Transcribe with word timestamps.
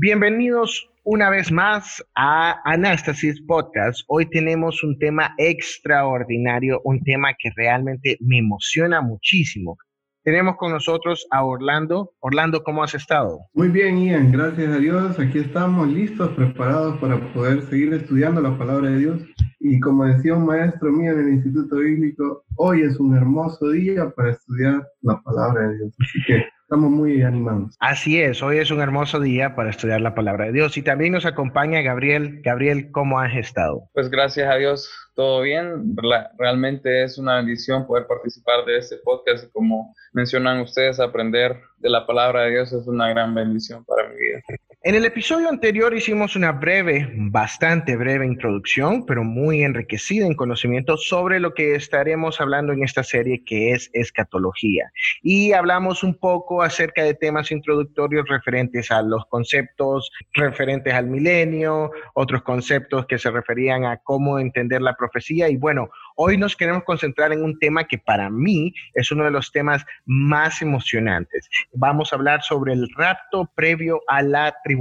Bienvenidos 0.00 0.88
una 1.02 1.28
vez 1.28 1.50
más 1.50 2.00
a 2.14 2.60
Anastasis 2.64 3.42
Podcast. 3.48 4.02
Hoy 4.06 4.30
tenemos 4.30 4.84
un 4.84 4.96
tema 4.96 5.34
extraordinario, 5.38 6.80
un 6.84 7.02
tema 7.02 7.30
que 7.36 7.50
realmente 7.56 8.16
me 8.20 8.38
emociona 8.38 9.00
muchísimo. 9.00 9.76
Tenemos 10.22 10.54
con 10.56 10.70
nosotros 10.70 11.26
a 11.32 11.42
Orlando. 11.42 12.12
Orlando, 12.20 12.62
¿cómo 12.62 12.84
has 12.84 12.94
estado? 12.94 13.40
Muy 13.54 13.70
bien, 13.70 14.00
Ian, 14.00 14.30
gracias 14.30 14.72
a 14.72 14.78
Dios. 14.78 15.18
Aquí 15.18 15.40
estamos 15.40 15.88
listos, 15.88 16.30
preparados 16.36 16.96
para 17.00 17.18
poder 17.32 17.62
seguir 17.62 17.92
estudiando 17.92 18.40
la 18.40 18.56
palabra 18.56 18.90
de 18.90 18.98
Dios. 18.98 19.22
Y 19.58 19.80
como 19.80 20.04
decía 20.04 20.36
un 20.36 20.46
maestro 20.46 20.92
mío 20.92 21.10
en 21.10 21.18
el 21.26 21.34
Instituto 21.34 21.74
Bíblico, 21.74 22.44
hoy 22.54 22.82
es 22.82 23.00
un 23.00 23.16
hermoso 23.16 23.70
día 23.70 24.10
para 24.10 24.30
estudiar 24.30 24.86
la 25.02 25.20
palabra 25.22 25.66
de 25.66 25.76
Dios. 25.78 25.96
Así 25.98 26.20
que 26.24 26.44
Estamos 26.68 26.90
muy 26.90 27.22
animados. 27.22 27.74
Así 27.80 28.20
es, 28.20 28.42
hoy 28.42 28.58
es 28.58 28.70
un 28.70 28.82
hermoso 28.82 29.20
día 29.20 29.56
para 29.56 29.70
estudiar 29.70 30.02
la 30.02 30.14
palabra 30.14 30.44
de 30.44 30.52
Dios 30.52 30.76
y 30.76 30.82
también 30.82 31.14
nos 31.14 31.24
acompaña 31.24 31.80
Gabriel. 31.80 32.42
Gabriel, 32.44 32.90
¿cómo 32.92 33.18
has 33.20 33.34
estado? 33.34 33.88
Pues 33.94 34.10
gracias 34.10 34.50
a 34.50 34.56
Dios, 34.56 34.90
todo 35.14 35.40
bien. 35.40 35.96
Realmente 36.36 37.04
es 37.04 37.16
una 37.16 37.36
bendición 37.36 37.86
poder 37.86 38.06
participar 38.06 38.66
de 38.66 38.76
este 38.76 38.98
podcast 38.98 39.44
y 39.44 39.50
como 39.50 39.94
mencionan 40.12 40.60
ustedes, 40.60 41.00
aprender 41.00 41.58
de 41.78 41.88
la 41.88 42.06
palabra 42.06 42.42
de 42.42 42.50
Dios 42.50 42.70
es 42.74 42.86
una 42.86 43.08
gran 43.08 43.34
bendición 43.34 43.82
para 43.86 44.06
mi 44.06 44.16
vida. 44.16 44.42
En 44.88 44.94
el 44.94 45.04
episodio 45.04 45.50
anterior 45.50 45.92
hicimos 45.92 46.34
una 46.34 46.50
breve, 46.50 47.12
bastante 47.14 47.94
breve 47.94 48.24
introducción, 48.24 49.04
pero 49.04 49.22
muy 49.22 49.62
enriquecida 49.62 50.24
en 50.24 50.32
conocimiento 50.32 50.96
sobre 50.96 51.40
lo 51.40 51.52
que 51.52 51.74
estaremos 51.74 52.40
hablando 52.40 52.72
en 52.72 52.82
esta 52.82 53.02
serie 53.02 53.44
que 53.44 53.72
es 53.72 53.90
escatología. 53.92 54.90
Y 55.22 55.52
hablamos 55.52 56.02
un 56.02 56.14
poco 56.14 56.62
acerca 56.62 57.02
de 57.02 57.12
temas 57.12 57.50
introductorios 57.50 58.26
referentes 58.30 58.90
a 58.90 59.02
los 59.02 59.26
conceptos 59.26 60.10
referentes 60.32 60.94
al 60.94 61.08
milenio, 61.08 61.90
otros 62.14 62.40
conceptos 62.40 63.04
que 63.04 63.18
se 63.18 63.30
referían 63.30 63.84
a 63.84 63.98
cómo 63.98 64.38
entender 64.38 64.80
la 64.80 64.96
profecía 64.96 65.50
y 65.50 65.58
bueno, 65.58 65.90
Hoy 66.20 66.36
nos 66.36 66.56
queremos 66.56 66.82
concentrar 66.82 67.32
en 67.32 67.44
un 67.44 67.60
tema 67.60 67.84
que 67.84 67.96
para 67.96 68.28
mí 68.28 68.74
es 68.92 69.12
uno 69.12 69.22
de 69.22 69.30
los 69.30 69.52
temas 69.52 69.86
más 70.04 70.60
emocionantes. 70.62 71.48
Vamos 71.72 72.12
a 72.12 72.16
hablar 72.16 72.42
sobre 72.42 72.72
el 72.72 72.88
rapto 72.96 73.48
previo 73.54 74.00
a 74.08 74.22
la 74.22 74.52
tribulación. 74.64 74.77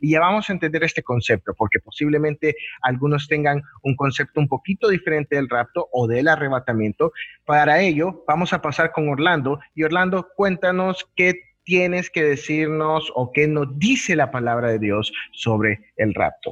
Y 0.00 0.10
ya 0.10 0.20
vamos 0.20 0.48
a 0.48 0.52
entender 0.52 0.84
este 0.84 1.02
concepto, 1.02 1.54
porque 1.56 1.78
posiblemente 1.80 2.56
algunos 2.82 3.28
tengan 3.28 3.62
un 3.82 3.96
concepto 3.96 4.40
un 4.40 4.48
poquito 4.48 4.88
diferente 4.88 5.36
del 5.36 5.48
rapto 5.48 5.88
o 5.92 6.06
del 6.06 6.28
arrebatamiento. 6.28 7.12
Para 7.44 7.80
ello, 7.80 8.24
vamos 8.26 8.52
a 8.52 8.62
pasar 8.62 8.92
con 8.92 9.08
Orlando. 9.08 9.60
Y 9.74 9.84
Orlando, 9.84 10.28
cuéntanos 10.36 11.08
qué 11.16 11.40
tienes 11.64 12.10
que 12.10 12.24
decirnos 12.24 13.12
o 13.14 13.30
qué 13.32 13.46
nos 13.46 13.78
dice 13.78 14.16
la 14.16 14.30
palabra 14.30 14.68
de 14.68 14.78
Dios 14.78 15.12
sobre 15.32 15.80
el 15.96 16.14
rapto. 16.14 16.50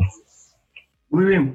Muy 1.08 1.24
bien. 1.24 1.54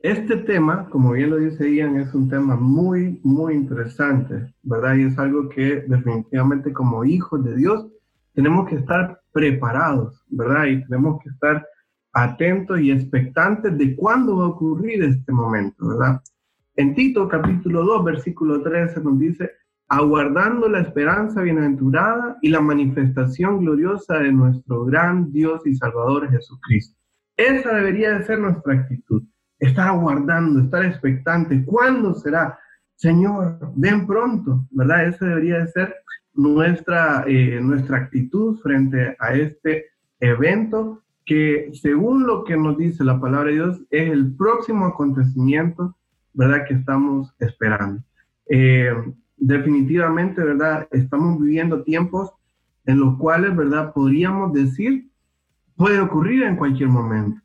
Este 0.00 0.36
tema, 0.36 0.88
como 0.90 1.12
bien 1.12 1.30
lo 1.30 1.36
dice 1.36 1.72
Ian, 1.74 1.96
es 1.98 2.12
un 2.12 2.28
tema 2.28 2.56
muy, 2.56 3.20
muy 3.22 3.54
interesante, 3.54 4.52
¿verdad? 4.62 4.96
Y 4.96 5.04
es 5.04 5.18
algo 5.18 5.48
que 5.48 5.84
definitivamente 5.86 6.72
como 6.72 7.04
hijos 7.04 7.42
de 7.44 7.56
Dios 7.56 7.86
tenemos 8.34 8.68
que 8.68 8.76
estar 8.76 9.19
preparados, 9.32 10.24
¿verdad? 10.28 10.66
Y 10.66 10.84
tenemos 10.84 11.22
que 11.22 11.30
estar 11.30 11.66
atentos 12.12 12.80
y 12.80 12.90
expectantes 12.90 13.76
de 13.78 13.94
cuándo 13.94 14.38
va 14.38 14.44
a 14.46 14.48
ocurrir 14.48 15.02
este 15.02 15.32
momento, 15.32 15.88
¿verdad? 15.88 16.20
En 16.76 16.94
Tito 16.94 17.28
capítulo 17.28 17.84
2, 17.84 18.04
versículo 18.04 18.62
13 18.62 19.00
nos 19.00 19.18
dice, 19.18 19.50
aguardando 19.88 20.68
la 20.68 20.80
esperanza 20.80 21.42
bienaventurada 21.42 22.38
y 22.42 22.48
la 22.48 22.60
manifestación 22.60 23.60
gloriosa 23.60 24.18
de 24.18 24.32
nuestro 24.32 24.84
gran 24.84 25.30
Dios 25.32 25.66
y 25.66 25.74
Salvador 25.74 26.30
Jesucristo 26.30 27.00
esa 27.40 27.74
debería 27.74 28.18
de 28.18 28.24
ser 28.24 28.38
nuestra 28.38 28.74
actitud. 28.74 29.22
Estar 29.58 29.88
aguardando, 29.88 30.60
estar 30.60 30.84
expectante. 30.84 31.64
¿Cuándo 31.64 32.14
será? 32.14 32.58
Señor, 32.96 33.58
ven 33.76 34.06
pronto, 34.06 34.66
¿verdad? 34.70 35.06
Esa 35.06 35.24
debería 35.24 35.60
de 35.60 35.68
ser 35.68 35.94
nuestra, 36.34 37.24
eh, 37.26 37.60
nuestra 37.60 37.98
actitud 37.98 38.58
frente 38.60 39.16
a 39.18 39.34
este 39.34 39.86
evento 40.20 41.02
que 41.24 41.70
según 41.74 42.26
lo 42.26 42.44
que 42.44 42.56
nos 42.56 42.76
dice 42.76 43.04
la 43.04 43.20
palabra 43.20 43.48
de 43.48 43.54
Dios 43.54 43.80
es 43.90 44.10
el 44.10 44.34
próximo 44.34 44.86
acontecimiento, 44.86 45.96
¿verdad? 46.32 46.64
Que 46.66 46.74
estamos 46.74 47.34
esperando. 47.38 48.02
Eh, 48.46 48.92
definitivamente, 49.36 50.42
¿verdad? 50.42 50.88
Estamos 50.90 51.40
viviendo 51.40 51.82
tiempos 51.82 52.32
en 52.86 53.00
los 53.00 53.16
cuales, 53.16 53.54
¿verdad? 53.54 53.92
Podríamos 53.92 54.52
decir 54.52 55.10
puede 55.80 55.98
ocurrir 55.98 56.42
en 56.42 56.56
cualquier 56.56 56.90
momento. 56.90 57.40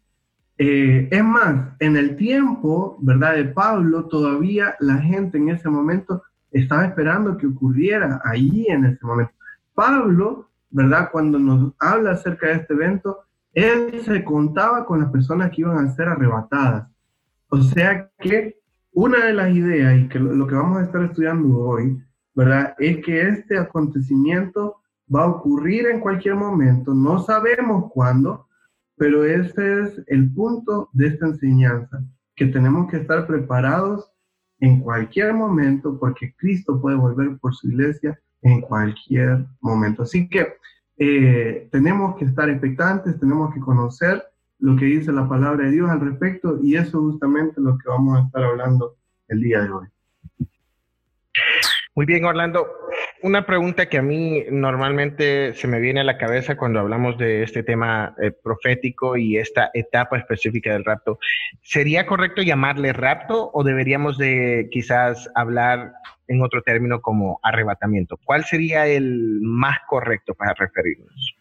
Eh, 0.57 1.07
es 1.09 1.23
más, 1.23 1.73
en 1.79 1.96
el 1.96 2.17
tiempo, 2.17 2.97
¿verdad? 3.00 3.35
De 3.35 3.46
Pablo, 3.46 4.07
todavía 4.07 4.75
la 4.81 4.97
gente 4.97 5.38
en 5.38 5.47
ese 5.47 5.69
momento 5.69 6.22
estaba 6.60 6.86
esperando 6.86 7.38
que 7.38 7.48
ocurriera 7.48 8.22
allí 8.24 8.66
en 8.68 8.86
ese 8.86 9.06
momento. 9.06 9.34
Pablo, 9.74 10.50
¿verdad? 10.70 11.10
Cuando 11.12 11.38
nos 11.38 11.74
habla 11.80 12.12
acerca 12.12 12.48
de 12.48 12.54
este 12.54 12.74
evento, 12.74 13.20
él 13.54 14.02
se 14.04 14.24
contaba 14.24 14.86
con 14.86 15.02
las 15.02 15.12
personas 15.12 15.52
que 15.52 15.62
iban 15.62 15.86
a 15.86 15.92
ser 15.92 16.08
arrebatadas. 16.08 16.90
O 17.50 17.62
sea 17.62 18.10
que 18.20 18.58
una 18.94 19.26
de 19.26 19.34
las 19.34 19.54
ideas 19.54 19.98
y 19.98 20.08
que 20.08 20.20
lo 20.20 20.48
que 20.48 20.56
vamos 20.56 20.78
a 20.78 20.84
estar 20.84 21.04
estudiando 21.04 21.58
hoy, 21.58 22.02
¿verdad? 22.34 22.74
Es 22.80 23.04
que 23.04 23.28
este 23.30 23.58
acontecimiento 23.58 24.78
va 25.14 25.24
a 25.24 25.28
ocurrir 25.28 25.88
en 25.88 26.00
cualquier 26.00 26.36
momento, 26.36 26.94
no 26.94 27.20
sabemos 27.20 27.92
cuándo, 27.92 28.48
pero 28.98 29.26
ese 29.26 29.82
es 29.82 30.02
el 30.08 30.34
punto 30.34 30.90
de 30.94 31.08
esta 31.08 31.28
enseñanza, 31.28 32.02
que 32.36 32.48
tenemos 32.48 32.90
que 32.90 32.98
estar 32.98 33.28
preparados 33.28 34.15
en 34.60 34.80
cualquier 34.82 35.34
momento 35.34 35.98
porque 36.00 36.34
Cristo 36.38 36.80
puede 36.82 36.96
volver 36.96 37.38
por 37.40 37.54
su 37.54 37.68
iglesia 37.68 38.20
en 38.42 38.62
cualquier 38.62 39.46
momento. 39.62 40.04
Así 40.04 40.30
que 40.30 40.56
eh, 40.98 41.68
tenemos 41.72 42.16
que 42.16 42.26
estar 42.26 42.50
expectantes, 42.50 43.20
tenemos 43.20 43.54
que 43.54 43.60
conocer 43.60 44.24
lo 44.60 44.76
que 44.78 44.86
dice 44.86 45.12
la 45.12 45.28
palabra 45.28 45.66
de 45.66 45.72
Dios 45.72 45.90
al 45.90 46.00
respecto 46.00 46.60
y 46.62 46.76
eso 46.76 46.86
es 46.86 46.94
justamente 46.94 47.60
lo 47.60 47.78
que 47.78 47.90
vamos 47.90 48.18
a 48.18 48.26
estar 48.26 48.44
hablando 48.44 48.96
el 49.28 49.42
día 49.42 49.62
de 49.62 49.70
hoy. 49.70 49.88
Muy 51.96 52.06
bien, 52.06 52.26
Orlando. 52.26 52.68
Una 53.25 53.44
pregunta 53.44 53.90
que 53.90 53.97
a 53.97 54.03
mí 54.03 54.44
normalmente 54.52 55.56
se 55.56 55.68
me 55.68 55.80
viene 55.80 56.02
a 56.02 56.03
la 56.03 56.19
cabeza 56.19 56.56
cuando 56.56 56.80
hablamos 56.80 57.18
de 57.18 57.41
este 57.41 57.63
tema 57.63 58.13
eh, 58.22 58.30
profético 58.30 59.18
y 59.18 59.38
esta 59.38 59.72
etapa 59.74 60.19
específica 60.19 60.74
del 60.74 60.86
rapto. 60.86 61.18
¿Sería 61.64 62.06
correcto 62.06 62.44
llamarle 62.44 62.94
rapto 62.94 63.50
o 63.52 63.64
deberíamos 63.64 64.19
de 64.19 64.69
quizás 64.72 65.28
hablar 65.34 65.94
en 66.28 66.44
otro 66.44 66.62
término 66.62 67.02
como 67.02 67.40
arrebatamiento? 67.41 68.19
¿Cuál 68.24 68.44
sería 68.44 68.85
el 68.85 69.40
más 69.41 69.80
correcto 69.90 70.35
para 70.35 70.53
referirnos? 70.53 71.35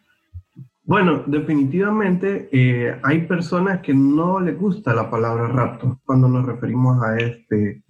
Bueno, 0.85 1.23
definitivamente 1.27 2.49
eh, 2.51 2.97
hay 3.03 3.27
personas 3.27 3.81
que 3.81 3.93
no 3.93 4.39
les 4.39 4.57
gusta 4.57 4.95
la 4.95 5.11
palabra 5.11 5.49
rapto 5.49 5.99
cuando 6.03 6.27
nos 6.29 6.47
referimos 6.47 6.99
a 7.03 7.15
este, 7.17 7.83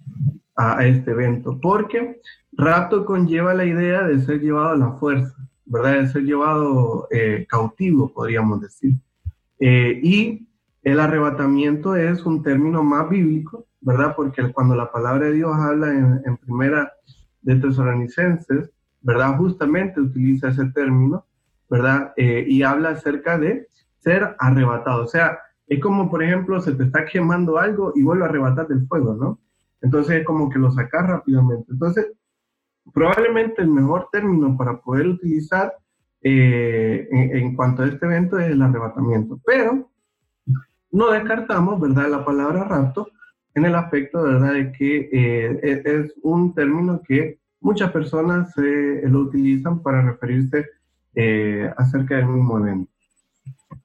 a 0.54 0.84
este 0.84 1.12
evento, 1.12 1.58
porque 1.58 2.20
rapto 2.56 3.04
conlleva 3.04 3.54
la 3.54 3.64
idea 3.64 4.02
de 4.02 4.20
ser 4.20 4.40
llevado 4.40 4.70
a 4.70 4.76
la 4.76 4.92
fuerza, 4.92 5.36
¿verdad? 5.64 6.00
De 6.00 6.08
ser 6.08 6.22
llevado 6.22 7.06
eh, 7.10 7.46
cautivo, 7.48 8.12
podríamos 8.12 8.60
decir. 8.60 8.98
Eh, 9.58 10.00
y 10.02 10.48
el 10.82 11.00
arrebatamiento 11.00 11.96
es 11.96 12.24
un 12.24 12.42
término 12.42 12.82
más 12.82 13.08
bíblico, 13.08 13.66
¿verdad? 13.80 14.14
Porque 14.16 14.52
cuando 14.52 14.74
la 14.74 14.90
palabra 14.90 15.26
de 15.26 15.32
Dios 15.32 15.54
habla 15.54 15.90
en, 15.92 16.36
primera 16.38 16.92
de 17.42 17.56
Tesalonicenses, 17.56 18.70
¿verdad? 19.02 19.36
Justamente 19.36 20.00
utiliza 20.00 20.48
ese 20.48 20.66
término, 20.66 21.26
¿verdad? 21.68 22.12
Eh, 22.16 22.44
y 22.48 22.62
habla 22.62 22.90
acerca 22.90 23.38
de 23.38 23.68
ser 23.98 24.36
arrebatado. 24.38 25.04
O 25.04 25.06
sea, 25.08 25.38
es 25.66 25.80
como, 25.80 26.10
por 26.10 26.22
ejemplo, 26.22 26.60
se 26.60 26.72
te 26.72 26.84
está 26.84 27.04
quemando 27.04 27.58
algo 27.58 27.92
y 27.94 28.02
vuelve 28.02 28.24
a 28.24 28.28
arrebatar 28.28 28.68
del 28.68 28.86
fuego, 28.86 29.14
¿no? 29.14 29.40
Entonces 29.82 30.20
es 30.20 30.24
como 30.24 30.48
que 30.48 30.58
lo 30.58 30.70
sacas 30.70 31.06
rápidamente. 31.06 31.72
Entonces, 31.72 32.12
probablemente 32.92 33.62
el 33.62 33.68
mejor 33.68 34.08
término 34.10 34.56
para 34.56 34.80
poder 34.80 35.06
utilizar 35.08 35.74
eh, 36.22 37.08
en, 37.10 37.54
cuanto 37.54 37.82
a 37.82 37.86
este 37.86 38.06
evento 38.06 38.38
es 38.38 38.50
el 38.50 38.62
arrebatamiento. 38.62 39.38
Pero 39.44 39.90
no 40.90 41.10
descartamos, 41.10 41.80
¿verdad?, 41.80 42.08
la 42.08 42.24
palabra 42.24 42.64
rapto 42.64 43.08
en 43.54 43.64
el 43.64 43.74
aspecto, 43.74 44.22
¿verdad?, 44.22 44.54
de 44.54 44.72
que 44.72 45.08
eh, 45.12 45.60
e, 45.62 45.82
es 45.84 46.14
un 46.22 46.54
término 46.54 47.00
que 47.06 47.38
muchas 47.60 47.90
personas 47.90 48.52
lo 48.56 49.20
utilizan 49.20 49.82
para 49.82 50.02
referirse 50.02 50.66
eh, 51.14 51.72
acerca 51.76 52.16
del 52.16 52.26
mismo 52.26 52.58
evento. 52.58 52.92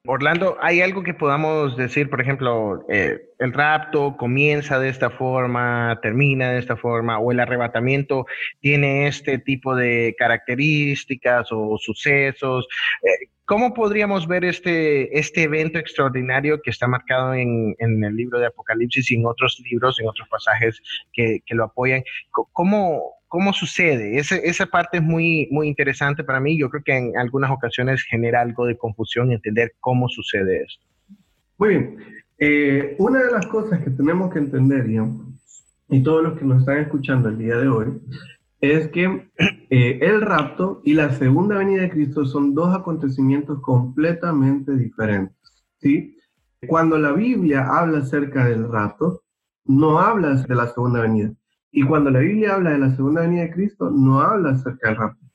Orlando, 0.04 0.58
¿hay 0.60 0.80
algo 0.80 1.04
que 1.04 1.14
podamos 1.14 1.76
decir, 1.76 2.10
por 2.10 2.20
ejemplo, 2.20 2.84
eh, 2.88 3.20
el 3.38 3.52
rapto 3.52 4.16
comienza 4.16 4.80
de 4.80 4.88
esta 4.88 5.10
forma, 5.10 6.00
termina 6.02 6.50
de 6.50 6.58
esta 6.58 6.76
forma, 6.76 7.20
o 7.20 7.30
el 7.30 7.38
arrebatamiento 7.38 8.26
tiene 8.58 9.06
este 9.06 9.38
tipo 9.38 9.76
de 9.76 10.16
características 10.18 11.52
o 11.52 11.78
sucesos? 11.78 12.66
Eh, 13.04 13.28
¿Cómo 13.44 13.74
podríamos 13.74 14.26
ver 14.26 14.44
este, 14.44 15.16
este 15.16 15.44
evento 15.44 15.78
extraordinario 15.78 16.60
que 16.62 16.70
está 16.70 16.88
marcado 16.88 17.34
en, 17.34 17.76
el 17.78 18.16
libro 18.16 18.40
de 18.40 18.46
Apocalipsis 18.46 19.08
y 19.12 19.14
en 19.14 19.26
otros 19.26 19.62
libros, 19.70 20.00
en 20.00 20.08
otros 20.08 20.28
pasajes 20.28 20.80
que, 21.12 21.40
que 21.46 21.54
lo 21.54 21.64
apoyan? 21.64 22.02
¿Cómo, 22.30 23.21
cómo 23.32 23.54
sucede. 23.54 24.18
esa 24.18 24.66
parte 24.66 24.98
es 24.98 25.02
muy, 25.02 25.48
muy 25.50 25.66
interesante 25.66 26.22
para 26.22 26.38
mí. 26.38 26.58
Yo 26.58 26.68
creo 26.68 26.82
que 26.84 26.94
en 26.94 27.16
algunas 27.16 27.50
ocasiones 27.50 28.02
genera 28.02 28.42
algo 28.42 28.66
de 28.66 28.76
confusión 28.76 29.32
entender 29.32 29.72
cómo 29.80 30.06
sucede 30.10 30.64
esto. 30.64 30.86
Muy 31.56 31.68
bien. 31.70 31.96
Eh, 32.36 32.94
una 32.98 33.22
de 33.22 33.30
las 33.30 33.46
cosas 33.46 33.82
que 33.82 33.88
tenemos 33.88 34.30
que 34.30 34.38
entender, 34.38 34.86
y 35.88 36.02
todos 36.02 36.22
los 36.22 36.38
que 36.38 36.44
nos 36.44 36.60
están 36.60 36.80
escuchando 36.80 37.30
el 37.30 37.38
día 37.38 37.56
de 37.56 37.68
hoy, 37.68 38.02
es 38.60 38.88
que 38.88 39.30
eh, 39.70 39.98
el 40.02 40.20
rapto 40.20 40.82
y 40.84 40.92
la 40.92 41.14
segunda 41.14 41.56
venida 41.56 41.80
de 41.80 41.90
Cristo 41.90 42.26
son 42.26 42.54
dos 42.54 42.76
acontecimientos 42.76 43.62
completamente 43.62 44.76
diferentes. 44.76 45.38
¿sí? 45.78 46.18
Cuando 46.66 46.98
la 46.98 47.12
Biblia 47.12 47.66
habla 47.66 48.00
acerca 48.00 48.44
del 48.44 48.70
rapto, 48.70 49.22
no 49.64 50.00
habla 50.00 50.34
de 50.34 50.54
la 50.54 50.66
segunda 50.66 51.00
venida 51.00 51.32
y 51.72 51.82
cuando 51.84 52.10
la 52.10 52.18
Biblia 52.18 52.54
habla 52.54 52.70
de 52.70 52.78
la 52.78 52.94
segunda 52.94 53.22
venida 53.22 53.42
de 53.42 53.50
Cristo, 53.50 53.90
no 53.90 54.20
habla 54.20 54.50
acerca 54.50 54.88
del 54.88 54.98
rapto. 54.98 55.26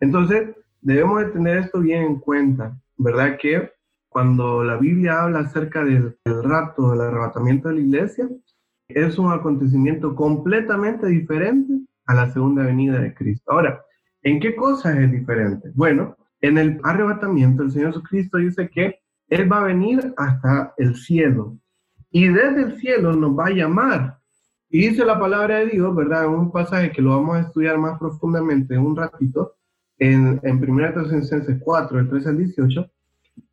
Entonces, 0.00 0.56
debemos 0.80 1.20
de 1.20 1.26
tener 1.26 1.58
esto 1.58 1.80
bien 1.80 2.02
en 2.02 2.18
cuenta, 2.18 2.76
¿verdad? 2.96 3.36
Que 3.38 3.70
cuando 4.08 4.64
la 4.64 4.78
Biblia 4.78 5.22
habla 5.22 5.40
acerca 5.40 5.84
del, 5.84 6.16
rapto, 6.24 6.90
del 6.90 7.02
arrebatamiento 7.02 7.68
de 7.68 7.74
la 7.74 7.80
iglesia, 7.82 8.28
es 8.88 9.18
un 9.18 9.32
acontecimiento 9.32 10.16
completamente 10.16 11.06
diferente 11.06 11.74
a 12.06 12.14
la 12.14 12.30
segunda 12.32 12.64
venida 12.64 12.98
de 12.98 13.14
Cristo. 13.14 13.52
Ahora, 13.52 13.82
¿en 14.22 14.40
qué 14.40 14.56
cosas 14.56 14.96
es 14.96 15.12
diferente? 15.12 15.70
Bueno, 15.74 16.16
en 16.40 16.56
el 16.56 16.80
arrebatamiento 16.84 17.62
el 17.62 17.70
Señor 17.70 17.92
Jesucristo 17.92 18.38
dice 18.38 18.68
que 18.70 18.98
Él 19.28 19.50
va 19.50 19.60
a 19.60 19.64
venir 19.64 20.14
hasta 20.16 20.72
el 20.78 20.96
cielo 20.96 21.58
y 22.10 22.28
desde 22.28 22.62
el 22.62 22.76
cielo 22.76 23.12
nos 23.12 23.38
va 23.38 23.46
a 23.46 23.50
llamar 23.50 24.21
y 24.72 24.88
dice 24.88 25.04
la 25.04 25.20
palabra 25.20 25.58
de 25.58 25.66
Dios, 25.66 25.94
¿verdad? 25.94 26.26
Un 26.28 26.50
pasaje 26.50 26.92
que 26.92 27.02
lo 27.02 27.10
vamos 27.10 27.36
a 27.36 27.40
estudiar 27.40 27.76
más 27.76 27.98
profundamente 27.98 28.72
en 28.72 28.80
un 28.80 28.96
ratito, 28.96 29.56
en, 29.98 30.40
en 30.42 30.70
1 30.70 30.94
Tesalonicenses 30.94 31.58
4, 31.60 31.98
del 31.98 32.08
13 32.08 32.28
al 32.30 32.38
18, 32.38 32.90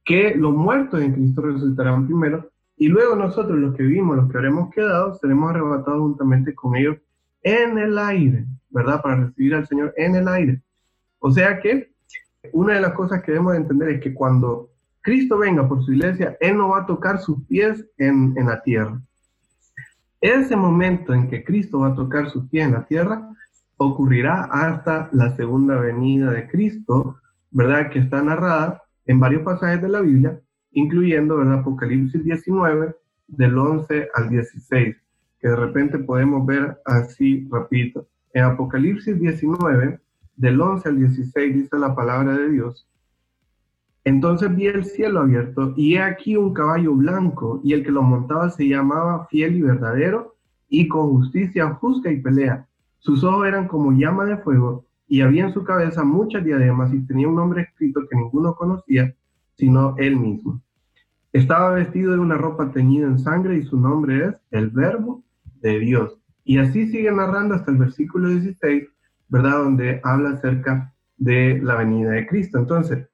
que 0.05 0.33
los 0.35 0.55
muertos 0.55 1.01
en 1.01 1.11
Cristo 1.11 1.41
resucitarán 1.41 2.05
primero, 2.05 2.49
y 2.77 2.87
luego 2.87 3.17
nosotros, 3.17 3.59
los 3.59 3.75
que 3.75 3.83
vivimos, 3.83 4.15
los 4.15 4.31
que 4.31 4.37
habremos 4.37 4.73
quedado, 4.73 5.13
seremos 5.15 5.49
arrebatados 5.49 5.99
juntamente 5.99 6.55
con 6.55 6.77
ellos 6.77 6.95
en 7.43 7.77
el 7.77 7.97
aire, 7.97 8.45
¿verdad? 8.69 9.01
Para 9.01 9.25
recibir 9.25 9.55
al 9.55 9.67
Señor 9.67 9.93
en 9.97 10.15
el 10.15 10.25
aire. 10.29 10.61
O 11.19 11.29
sea 11.31 11.59
que 11.59 11.91
una 12.53 12.75
de 12.75 12.81
las 12.81 12.93
cosas 12.93 13.21
que 13.23 13.33
debemos 13.33 13.55
entender 13.55 13.89
es 13.89 14.01
que 14.01 14.13
cuando 14.13 14.69
Cristo 15.01 15.37
venga 15.37 15.67
por 15.67 15.83
su 15.83 15.91
iglesia, 15.91 16.37
Él 16.39 16.55
no 16.55 16.69
va 16.69 16.83
a 16.83 16.85
tocar 16.85 17.19
sus 17.19 17.45
pies 17.45 17.85
en, 17.97 18.33
en 18.37 18.45
la 18.45 18.61
tierra. 18.61 19.01
Ese 20.21 20.55
momento 20.55 21.13
en 21.13 21.29
que 21.29 21.43
Cristo 21.43 21.79
va 21.79 21.89
a 21.89 21.95
tocar 21.95 22.29
su 22.29 22.47
pie 22.49 22.63
en 22.63 22.73
la 22.73 22.85
tierra 22.85 23.29
ocurrirá 23.77 24.43
hasta 24.51 25.09
la 25.13 25.35
segunda 25.37 25.79
venida 25.79 26.31
de 26.31 26.47
Cristo, 26.49 27.17
¿verdad? 27.51 27.89
Que 27.89 27.99
está 27.99 28.21
narrada 28.21 28.83
en 29.05 29.19
varios 29.19 29.43
pasajes 29.43 29.81
de 29.81 29.87
la 29.87 30.01
Biblia, 30.01 30.39
incluyendo, 30.71 31.37
¿verdad? 31.37 31.59
Apocalipsis 31.59 32.23
19, 32.23 32.93
del 33.27 33.57
11 33.57 34.09
al 34.13 34.29
16, 34.29 34.97
que 35.39 35.47
de 35.47 35.55
repente 35.55 35.99
podemos 35.99 36.45
ver 36.45 36.79
así, 36.83 37.47
repito. 37.49 38.07
En 38.33 38.43
Apocalipsis 38.43 39.17
19, 39.17 39.99
del 40.35 40.59
11 40.59 40.89
al 40.89 40.97
16, 40.97 41.55
dice 41.55 41.77
la 41.77 41.95
palabra 41.95 42.37
de 42.37 42.49
Dios, 42.49 42.88
entonces 44.09 44.55
vi 44.55 44.65
el 44.65 44.85
cielo 44.85 45.21
abierto 45.21 45.73
y 45.77 45.95
he 45.95 46.01
aquí 46.01 46.35
un 46.35 46.53
caballo 46.53 46.95
blanco 46.95 47.61
y 47.63 47.73
el 47.73 47.83
que 47.83 47.91
lo 47.91 48.01
montaba 48.01 48.49
se 48.49 48.67
llamaba 48.67 49.27
fiel 49.27 49.57
y 49.57 49.61
verdadero 49.61 50.35
y 50.67 50.87
con 50.87 51.09
justicia 51.11 51.69
juzga 51.75 52.11
y 52.11 52.19
pelea. 52.19 52.67
Sus 52.97 53.23
ojos 53.23 53.47
eran 53.47 53.67
como 53.67 53.91
llama 53.91 54.25
de 54.25 54.37
fuego 54.37 54.85
y 55.07 55.21
había 55.21 55.45
en 55.45 55.53
su 55.53 55.63
cabeza 55.63 56.03
muchas 56.03 56.43
diademas 56.43 56.91
y 56.91 57.05
tenía 57.05 57.27
un 57.27 57.35
nombre 57.35 57.61
escrito 57.61 58.01
que 58.09 58.17
ninguno 58.17 58.55
conocía 58.55 59.13
sino 59.53 59.95
él 59.97 60.15
mismo. 60.15 60.61
Estaba 61.33 61.71
vestido 61.71 62.13
de 62.13 62.19
una 62.19 62.37
ropa 62.37 62.71
teñida 62.71 63.05
en 63.05 63.19
sangre 63.19 63.57
y 63.57 63.63
su 63.63 63.77
nombre 63.77 64.25
es 64.25 64.41
el 64.51 64.69
verbo 64.69 65.23
de 65.61 65.77
Dios. 65.79 66.17
Y 66.45 66.57
así 66.57 66.87
sigue 66.87 67.11
narrando 67.11 67.53
hasta 67.53 67.69
el 67.69 67.77
versículo 67.77 68.29
16, 68.29 68.87
¿verdad? 69.27 69.57
Donde 69.63 69.99
habla 70.03 70.31
acerca 70.31 70.95
de 71.17 71.59
la 71.61 71.75
venida 71.75 72.11
de 72.11 72.25
Cristo. 72.25 72.57
Entonces, 72.57 73.08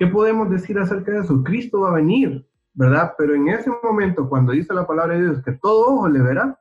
¿Qué 0.00 0.06
podemos 0.06 0.48
decir 0.48 0.78
acerca 0.78 1.12
de 1.12 1.20
eso? 1.20 1.44
Cristo 1.44 1.80
va 1.82 1.90
a 1.90 1.96
venir, 1.96 2.48
¿verdad? 2.72 3.12
Pero 3.18 3.34
en 3.34 3.48
ese 3.48 3.70
momento, 3.82 4.30
cuando 4.30 4.52
dice 4.52 4.72
la 4.72 4.86
palabra 4.86 5.12
de 5.12 5.24
Dios 5.24 5.42
que 5.44 5.52
todo 5.52 5.94
ojo 5.94 6.08
le 6.08 6.22
verá, 6.22 6.58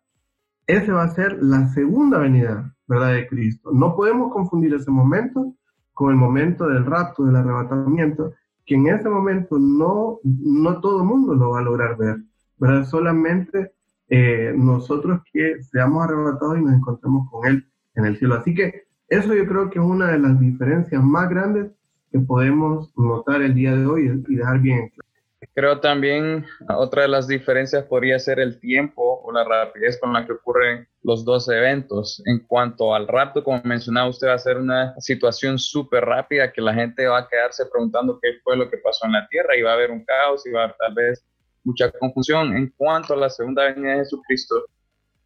ese 0.68 0.92
va 0.92 1.04
a 1.04 1.16
ser 1.16 1.42
la 1.42 1.66
segunda 1.70 2.18
venida, 2.18 2.76
¿verdad? 2.86 3.14
De 3.14 3.28
Cristo. 3.30 3.72
No 3.72 3.96
podemos 3.96 4.34
confundir 4.34 4.74
ese 4.74 4.92
momento 4.92 5.56
con 5.94 6.12
el 6.12 6.18
momento 6.18 6.68
del 6.68 6.86
rapto, 6.86 7.24
del 7.24 7.38
arrebatamiento, 7.38 8.34
que 8.66 8.76
en 8.76 8.88
ese 8.88 9.08
momento 9.08 9.58
no, 9.58 10.20
no 10.24 10.82
todo 10.82 11.00
el 11.00 11.08
mundo 11.08 11.34
lo 11.34 11.52
va 11.52 11.60
a 11.60 11.64
lograr 11.64 11.96
ver, 11.96 12.18
¿verdad? 12.58 12.84
Solamente 12.84 13.72
eh, 14.10 14.54
nosotros 14.54 15.22
que 15.32 15.64
seamos 15.64 16.04
arrebatados 16.04 16.58
y 16.58 16.62
nos 16.62 16.74
encontremos 16.74 17.32
con 17.32 17.48
Él 17.48 17.66
en 17.96 18.04
el 18.04 18.18
cielo. 18.18 18.36
Así 18.36 18.54
que 18.54 18.84
eso 19.08 19.34
yo 19.34 19.48
creo 19.48 19.70
que 19.70 19.80
es 19.80 19.86
una 19.86 20.08
de 20.08 20.20
las 20.20 20.38
diferencias 20.42 21.02
más 21.02 21.30
grandes 21.30 21.72
que 22.12 22.20
podemos 22.20 22.92
notar 22.98 23.42
el 23.42 23.54
día 23.54 23.76
de 23.76 23.86
hoy 23.86 24.24
y 24.28 24.36
dejar 24.36 24.60
bien 24.60 24.90
claro. 24.90 25.10
Creo 25.54 25.80
también 25.80 26.46
otra 26.70 27.04
de 27.04 27.08
las 27.08 27.28
diferencias 27.28 27.86
podría 27.86 28.20
ser 28.20 28.40
el 28.40 28.60
tiempo 28.60 29.22
o 29.24 29.32
la 29.32 29.44
rapidez 29.44 29.98
con 30.00 30.12
la 30.14 30.26
que 30.26 30.34
ocurren 30.34 30.88
los 31.02 31.24
dos 31.24 31.48
eventos. 31.50 32.22
En 32.26 32.40
cuanto 32.40 32.94
al 32.94 33.08
rapto, 33.08 33.44
como 33.44 33.62
mencionaba 33.64 34.10
usted, 34.10 34.28
va 34.28 34.34
a 34.34 34.40
ser 34.40 34.58
una 34.58 35.00
situación 35.00 35.58
súper 35.58 36.04
rápida 36.06 36.52
que 36.52 36.62
la 36.62 36.74
gente 36.74 37.08
va 37.08 37.20
a 37.20 37.28
quedarse 37.28 37.66
preguntando 37.66 38.20
qué 38.22 38.34
fue 38.44 38.58
lo 38.58 38.70
que 38.70 38.78
pasó 38.78 39.06
en 39.06 39.14
la 39.14 39.28
tierra 39.28 39.56
y 39.58 39.62
va 39.62 39.72
a 39.72 39.76
haber 39.76 39.92
un 39.92 40.04
caos 40.04 40.46
y 40.46 40.52
va 40.52 40.62
a 40.62 40.64
haber 40.66 40.76
tal 40.78 40.94
vez 40.94 41.26
mucha 41.64 41.92
confusión. 41.92 42.56
En 42.56 42.74
cuanto 42.76 43.14
a 43.14 43.18
la 43.18 43.30
segunda 43.30 43.66
venida 43.66 43.94
de 43.94 44.00
Jesucristo, 44.00 44.66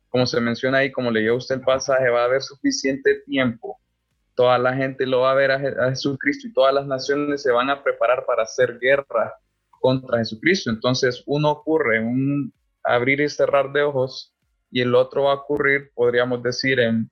como 0.09 0.27
se 0.27 0.39
menciona 0.39 0.79
ahí, 0.79 0.91
como 0.91 1.09
leyó 1.09 1.35
usted 1.35 1.55
el 1.55 1.61
pasaje, 1.61 2.09
va 2.09 2.21
a 2.21 2.25
haber 2.25 2.41
suficiente 2.41 3.21
tiempo 3.25 3.79
toda 4.35 4.57
la 4.57 4.75
gente 4.75 5.05
lo 5.05 5.21
va 5.21 5.31
a 5.31 5.35
ver 5.35 5.51
a, 5.51 5.89
Jesucristo 5.89 6.47
y 6.47 6.53
todas 6.53 6.73
las 6.73 6.85
naciones 6.85 7.41
se 7.41 7.51
van 7.51 7.69
a 7.69 7.83
preparar 7.83 8.25
para 8.25 8.43
hacer 8.43 8.79
guerra 8.79 9.35
contra 9.69 10.19
Jesucristo. 10.19 10.69
Entonces, 10.69 11.23
uno 11.25 11.51
ocurre 11.51 11.99
un 11.99 12.53
abrir 12.83 13.21
y 13.21 13.29
cerrar 13.29 13.71
de 13.71 13.83
ojos 13.83 14.35
y 14.71 14.81
el 14.81 14.95
otro 14.95 15.23
va 15.23 15.33
a 15.33 15.35
ocurrir, 15.35 15.91
podríamos 15.93 16.41
decir, 16.41 16.79
en 16.79 17.09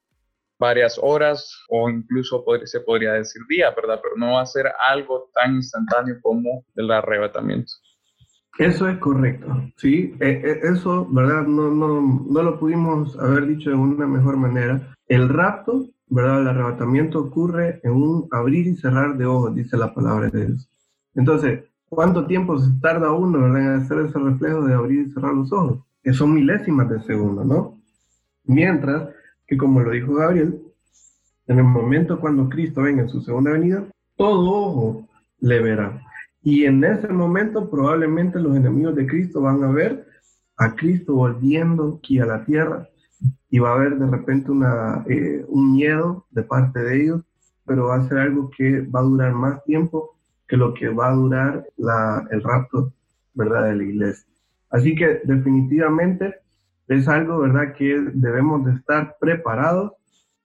varias 0.59 0.99
horas 1.01 1.63
o 1.69 1.89
incluso 1.89 2.43
se 2.65 2.79
podría 2.81 3.13
decir 3.13 3.41
día, 3.49 3.71
¿verdad? 3.71 3.99
Pero 4.01 4.15
no 4.15 4.33
va 4.33 4.41
a 4.41 4.45
ser 4.45 4.71
algo 4.89 5.29
tan 5.33 5.55
instantáneo 5.55 6.17
como 6.21 6.65
el 6.75 6.91
arrebatamiento. 6.91 7.73
Eso 8.59 8.87
es 8.87 8.97
correcto, 8.99 9.47
sí, 9.77 10.13
e, 10.19 10.29
e, 10.29 10.59
eso, 10.71 11.07
¿verdad? 11.09 11.43
No, 11.43 11.71
no, 11.71 12.25
no 12.29 12.43
lo 12.43 12.59
pudimos 12.59 13.17
haber 13.17 13.47
dicho 13.47 13.69
de 13.71 13.75
una 13.75 14.05
mejor 14.05 14.37
manera. 14.37 14.95
El 15.07 15.29
rapto 15.29 15.87
¿verdad? 16.11 16.41
El 16.41 16.47
arrebatamiento 16.49 17.19
ocurre 17.19 17.79
en 17.83 17.93
un 17.93 18.27
abrir 18.31 18.67
y 18.67 18.75
cerrar 18.75 19.17
de 19.17 19.25
ojos, 19.25 19.55
dice 19.55 19.77
la 19.77 19.93
palabra 19.93 20.29
de 20.29 20.47
Dios. 20.47 20.69
Entonces, 21.15 21.63
¿cuánto 21.87 22.27
tiempo 22.27 22.59
se 22.59 22.69
tarda 22.81 23.13
uno, 23.13 23.41
¿verdad? 23.41 23.75
en 23.75 23.81
hacer 23.81 23.99
ese 23.99 24.19
reflejo 24.19 24.65
de 24.65 24.73
abrir 24.73 25.07
y 25.07 25.11
cerrar 25.11 25.33
los 25.33 25.51
ojos? 25.53 25.79
Que 26.03 26.11
son 26.11 26.33
milésimas 26.33 26.89
de 26.89 27.01
segundo, 27.03 27.45
¿no? 27.45 27.79
Mientras 28.43 29.09
que, 29.47 29.57
como 29.57 29.79
lo 29.79 29.91
dijo 29.91 30.13
Gabriel, 30.15 30.61
en 31.47 31.57
el 31.57 31.63
momento 31.63 32.19
cuando 32.19 32.49
Cristo 32.49 32.81
venga 32.81 33.03
en 33.03 33.09
su 33.09 33.21
segunda 33.21 33.51
venida, 33.51 33.85
todo 34.17 34.51
ojo 34.51 35.07
le 35.39 35.61
verá. 35.61 36.01
Y 36.43 36.65
en 36.65 36.83
ese 36.83 37.07
momento 37.07 37.69
probablemente 37.69 38.37
los 38.37 38.57
enemigos 38.57 38.95
de 38.95 39.07
Cristo 39.07 39.41
van 39.41 39.63
a 39.63 39.71
ver 39.71 40.05
a 40.57 40.75
Cristo 40.75 41.15
volviendo 41.15 41.99
aquí 41.99 42.19
a 42.19 42.25
la 42.25 42.43
tierra 42.43 42.90
y 43.49 43.59
va 43.59 43.71
a 43.71 43.75
haber 43.75 43.97
de 43.97 44.07
repente 44.07 44.51
una, 44.51 45.03
eh, 45.07 45.45
un 45.47 45.73
miedo 45.73 46.25
de 46.31 46.43
parte 46.43 46.79
de 46.79 47.03
ellos, 47.03 47.21
pero 47.65 47.87
va 47.87 47.95
a 47.95 48.07
ser 48.07 48.17
algo 48.19 48.49
que 48.55 48.81
va 48.81 49.01
a 49.01 49.03
durar 49.03 49.33
más 49.33 49.63
tiempo 49.65 50.17
que 50.47 50.57
lo 50.57 50.73
que 50.73 50.89
va 50.89 51.09
a 51.09 51.15
durar 51.15 51.65
la, 51.77 52.27
el 52.31 52.41
rapto, 52.43 52.93
¿verdad?, 53.33 53.65
de 53.65 53.75
la 53.75 53.83
iglesia. 53.83 54.27
Así 54.69 54.95
que 54.95 55.21
definitivamente 55.23 56.35
es 56.87 57.07
algo, 57.07 57.39
¿verdad?, 57.39 57.73
que 57.77 57.99
debemos 58.13 58.65
de 58.65 58.73
estar 58.73 59.15
preparados 59.19 59.93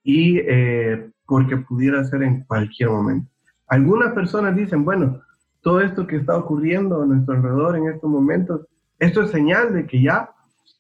y 0.03 0.39
eh, 0.39 1.11
porque 1.27 1.57
pudiera 1.57 2.05
ser 2.05 2.23
en 2.23 2.45
cualquier 2.45 2.91
momento. 2.91 3.31
Algunas 3.67 4.13
personas 4.13 4.55
dicen, 4.55 4.85
bueno, 4.85 5.21
todo 5.61 5.81
esto 5.81 6.07
que 6.07 6.17
está 6.17 6.37
ocurriendo 6.37 7.03
a 7.03 7.07
nuestro 7.07 7.35
alrededor 7.35 7.77
en 7.77 7.89
estos 7.89 8.09
momentos, 8.09 8.61
esto 9.01 9.23
es 9.23 9.31
señal 9.31 9.75
de 9.75 9.87
que 9.87 10.01
ya 10.01 10.31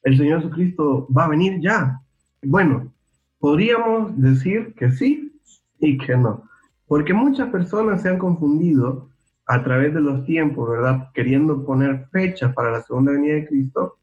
el 0.03 0.17
Señor 0.17 0.41
Jesucristo 0.43 1.07
va 1.17 1.25
a 1.25 1.29
venir 1.29 1.61
ya. 1.61 2.01
Bueno, 2.43 2.93
podríamos 3.39 4.21
decir 4.21 4.75
que 4.75 4.91
sí 4.91 5.33
y 5.79 5.99
que 5.99 6.17
no, 6.17 6.45
porque 6.87 7.13
muchas 7.13 7.51
personas 7.51 8.03
se 8.03 8.09
han 8.09 8.19
confundido 8.19 9.09
a 9.47 9.63
través 9.63 9.95
de 9.95 10.01
los 10.01 10.25
tiempos, 10.25 10.69
¿verdad? 10.69 11.09
Queriendo 11.15 11.65
poner 11.65 12.09
fecha 12.11 12.53
para 12.53 12.73
la 12.73 12.83
segunda 12.83 13.13
venida 13.13 13.35
de 13.35 13.47
Cristo 13.47 13.97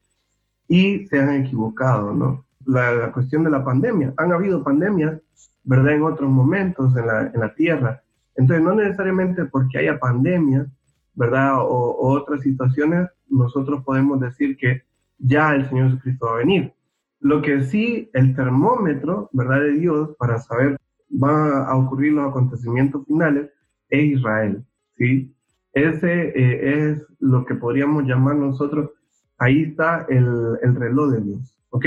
y 0.68 1.06
se 1.06 1.20
han 1.20 1.34
equivocado, 1.34 2.14
¿no? 2.14 2.44
La, 2.64 3.12
cuestión 3.12 3.44
de 3.44 3.50
la 3.50 3.62
pandemia. 3.62 4.14
Han 4.16 4.32
habido 4.32 4.64
pandemias, 4.64 5.20
¿verdad? 5.62 5.92
En 5.92 6.02
otros 6.02 6.30
momentos 6.30 6.96
en 6.96 7.06
la, 7.06 7.26
en 7.26 7.40
la 7.40 7.54
tierra. 7.54 8.02
Entonces, 8.36 8.64
no 8.64 8.74
necesariamente 8.74 9.44
porque 9.44 9.78
haya 9.78 9.98
pandemias, 9.98 10.66
¿verdad? 11.14 11.60
O, 11.60 12.08
otras 12.08 12.40
situaciones, 12.40 13.08
nosotros 13.28 13.84
podemos 13.84 14.20
decir 14.20 14.56
que 14.56 14.82
ya 15.18 15.54
el 15.54 15.68
Señor 15.68 15.90
Jesucristo 15.90 16.26
va 16.26 16.32
a 16.32 16.38
venir. 16.38 16.72
Lo 17.20 17.40
que 17.40 17.62
sí, 17.62 18.10
el 18.12 18.34
termómetro, 18.34 19.30
¿verdad? 19.32 19.60
De 19.60 19.72
Dios 19.72 20.10
para 20.18 20.38
saber 20.38 20.76
va 21.10 21.66
a 21.66 21.76
ocurrir 21.76 22.12
los 22.12 22.28
acontecimientos 22.28 23.06
finales 23.06 23.50
es 23.88 24.04
Israel, 24.18 24.64
¿sí? 24.96 25.34
Ese 25.72 26.28
eh, 26.28 26.90
es 26.90 27.02
lo 27.18 27.44
que 27.44 27.54
podríamos 27.54 28.04
llamar 28.04 28.36
nosotros, 28.36 28.90
ahí 29.38 29.62
está 29.62 30.06
el, 30.08 30.58
el 30.62 30.74
reloj 30.74 31.12
de 31.12 31.20
Dios, 31.20 31.58
¿ok? 31.70 31.86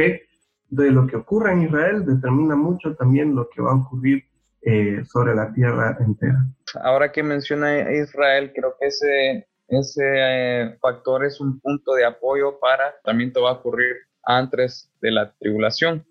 De 0.69 0.91
lo 0.91 1.07
que 1.07 1.15
ocurre 1.15 1.53
en 1.53 1.63
Israel 1.63 2.05
determina 2.05 2.55
mucho 2.55 2.95
también 2.95 3.35
lo 3.35 3.47
que 3.49 3.61
va 3.61 3.71
a 3.71 3.75
ocurrir 3.75 4.23
eh, 4.61 5.03
sobre 5.05 5.33
la 5.33 5.53
tierra 5.53 5.97
entera. 6.01 6.45
Ahora 6.83 7.11
que 7.11 7.23
menciona 7.23 7.89
Israel, 7.93 8.51
creo 8.53 8.75
que 8.77 8.87
ese, 8.87 9.47
ese 9.67 10.03
eh, 10.03 10.77
factor 10.81 11.25
es 11.25 11.39
un 11.41 11.59
punto 11.59 11.93
de 11.93 12.05
apoyo 12.05 12.59
para 12.59 12.95
también 13.03 13.33
todo 13.33 13.45
va 13.45 13.51
a 13.51 13.53
ocurrir 13.53 13.95
antes 14.23 14.91
de 15.01 15.11
la 15.11 15.31
tribulación. 15.33 16.05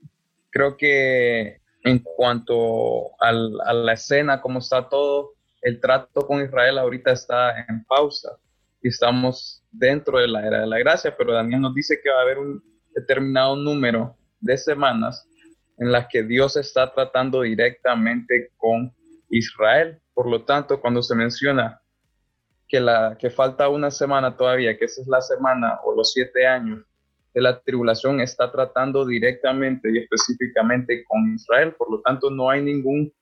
Creo 0.51 0.77
que 0.77 1.61
en 1.85 1.99
cuanto 2.01 3.11
al, 3.21 3.59
a 3.65 3.73
la 3.73 3.93
escena, 3.93 4.41
cómo 4.41 4.59
está 4.59 4.89
todo, 4.89 5.35
el 5.63 5.81
trato 5.81 6.27
con 6.27 6.43
Israel 6.43 6.79
ahorita 6.79 7.13
está 7.13 7.65
en 7.69 7.85
pausa 7.85 8.37
y 8.83 8.89
estamos 8.89 9.63
dentro 9.71 10.19
de 10.19 10.29
la 10.29 10.47
era 10.47 10.61
de 10.61 10.67
la 10.67 10.79
gracia, 10.79 11.17
pero 11.17 11.33
Daniel 11.33 11.61
nos 11.63 11.75
dice 11.75 12.01
que 12.03 12.11
va 12.11 12.19
a 12.19 12.23
haber 12.23 12.39
un 12.39 12.63
determinado 12.95 13.57
número 13.57 14.17
de 14.41 14.57
semanas 14.57 15.29
en 15.79 15.93
las 15.93 16.07
que 16.09 16.23
Dios 16.23 16.57
está 16.57 16.93
tratando 16.93 17.43
directamente 17.43 18.53
con 18.57 18.95
Israel. 19.29 20.01
Por 20.15 20.29
lo 20.29 20.45
tanto, 20.45 20.81
cuando 20.81 21.03
se 21.03 21.15
menciona 21.15 21.81
que, 22.69 22.81
la, 22.81 23.17
que 23.19 23.31
falta 23.31 23.69
una 23.69 23.91
semana 23.91 24.37
todavía, 24.37 24.77
que 24.77 24.87
esa 24.87 25.03
es 25.03 25.09
la 25.09 25.21
semana 25.21 25.79
o 25.85 25.95
los 25.95 26.13
siete 26.13 26.47
años 26.47 26.85
de 27.35 27.43
la 27.43 27.61
tribulación, 27.61 28.21
está 28.21 28.51
tratando 28.51 29.07
directamente 29.07 29.91
y 29.93 29.99
específicamente 29.99 31.05
con 31.05 31.35
Israel. 31.35 31.75
Por 31.77 31.91
lo 31.91 32.01
tanto, 32.01 32.31
no 32.31 32.51
hay 32.51 32.63
ningún 32.63 33.13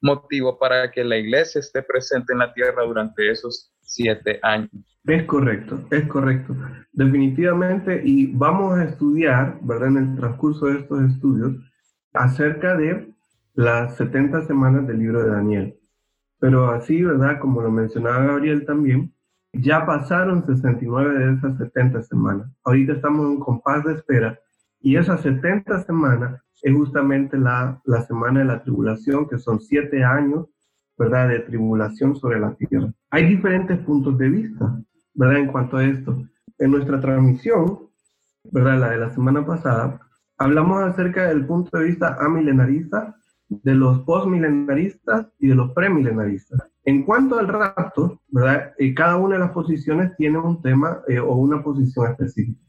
motivo 0.00 0.58
para 0.58 0.90
que 0.90 1.04
la 1.04 1.16
iglesia 1.16 1.60
esté 1.60 1.82
presente 1.82 2.32
en 2.32 2.38
la 2.38 2.52
tierra 2.52 2.84
durante 2.84 3.30
esos 3.30 3.72
siete 3.80 4.38
años. 4.42 4.70
Es 5.06 5.24
correcto, 5.24 5.80
es 5.90 6.06
correcto. 6.06 6.54
Definitivamente, 6.92 8.02
y 8.04 8.26
vamos 8.34 8.78
a 8.78 8.84
estudiar, 8.84 9.58
¿verdad? 9.62 9.88
En 9.88 9.96
el 9.96 10.16
transcurso 10.16 10.66
de 10.66 10.80
estos 10.80 11.02
estudios, 11.02 11.52
acerca 12.12 12.76
de 12.76 13.12
las 13.54 13.96
70 13.96 14.42
semanas 14.42 14.86
del 14.86 14.98
libro 14.98 15.22
de 15.22 15.30
Daniel. 15.30 15.77
Pero 16.40 16.70
así, 16.70 17.02
¿verdad? 17.02 17.40
Como 17.40 17.60
lo 17.60 17.70
mencionaba 17.70 18.24
Gabriel 18.24 18.64
también, 18.64 19.12
ya 19.52 19.84
pasaron 19.86 20.46
69 20.46 21.18
de 21.18 21.34
esas 21.34 21.58
70 21.58 22.02
semanas. 22.02 22.50
Ahorita 22.64 22.92
estamos 22.92 23.26
en 23.26 23.32
un 23.32 23.40
compás 23.40 23.84
de 23.84 23.94
espera 23.94 24.38
y 24.80 24.96
esas 24.96 25.20
70 25.22 25.84
semanas 25.84 26.40
es 26.62 26.74
justamente 26.74 27.36
la, 27.36 27.80
la 27.84 28.02
semana 28.02 28.40
de 28.40 28.46
la 28.46 28.62
tribulación, 28.62 29.28
que 29.28 29.38
son 29.38 29.60
siete 29.60 30.04
años, 30.04 30.46
¿verdad?, 30.96 31.28
de 31.28 31.40
tribulación 31.40 32.16
sobre 32.16 32.40
la 32.40 32.54
tierra. 32.54 32.92
Hay 33.10 33.24
diferentes 33.24 33.78
puntos 33.78 34.18
de 34.18 34.28
vista, 34.28 34.78
¿verdad?, 35.14 35.38
en 35.38 35.46
cuanto 35.48 35.76
a 35.76 35.84
esto. 35.84 36.24
En 36.58 36.70
nuestra 36.70 37.00
transmisión, 37.00 37.78
¿verdad?, 38.44 38.78
la 38.78 38.90
de 38.90 38.98
la 38.98 39.10
semana 39.10 39.46
pasada, 39.46 40.00
hablamos 40.36 40.82
acerca 40.82 41.28
del 41.28 41.46
punto 41.46 41.78
de 41.78 41.84
vista 41.84 42.16
amilenarista, 42.20 43.16
de 43.48 43.74
los 43.74 44.00
postmilenaristas 44.00 45.26
y 45.38 45.48
de 45.48 45.54
los 45.54 45.72
premilenaristas. 45.72 46.60
En 46.84 47.02
cuanto 47.04 47.38
al 47.38 47.48
rapto, 47.48 48.20
¿verdad? 48.28 48.72
Eh, 48.78 48.94
cada 48.94 49.16
una 49.16 49.34
de 49.34 49.40
las 49.40 49.52
posiciones 49.52 50.14
tiene 50.16 50.38
un 50.38 50.60
tema 50.62 51.00
eh, 51.08 51.18
o 51.18 51.34
una 51.34 51.62
posición 51.62 52.10
específica. 52.10 52.60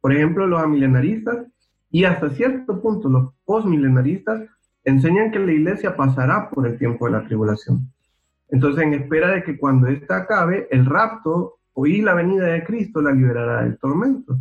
Por 0.00 0.12
ejemplo, 0.12 0.46
los 0.46 0.60
amilenaristas 0.60 1.46
y 1.90 2.04
hasta 2.04 2.30
cierto 2.30 2.80
punto 2.80 3.08
los 3.08 3.32
postmilenaristas 3.44 4.42
enseñan 4.84 5.30
que 5.30 5.38
la 5.38 5.52
iglesia 5.52 5.96
pasará 5.96 6.50
por 6.50 6.66
el 6.66 6.76
tiempo 6.78 7.06
de 7.06 7.12
la 7.12 7.24
tribulación. 7.24 7.88
Entonces, 8.48 8.84
en 8.84 8.94
espera 8.94 9.30
de 9.30 9.42
que 9.42 9.56
cuando 9.56 9.86
ésta 9.86 10.16
acabe, 10.18 10.68
el 10.70 10.84
rapto 10.86 11.58
y 11.76 12.02
la 12.02 12.14
venida 12.14 12.46
de 12.46 12.64
Cristo 12.64 13.00
la 13.00 13.12
liberará 13.12 13.62
del 13.62 13.78
tormento. 13.78 14.38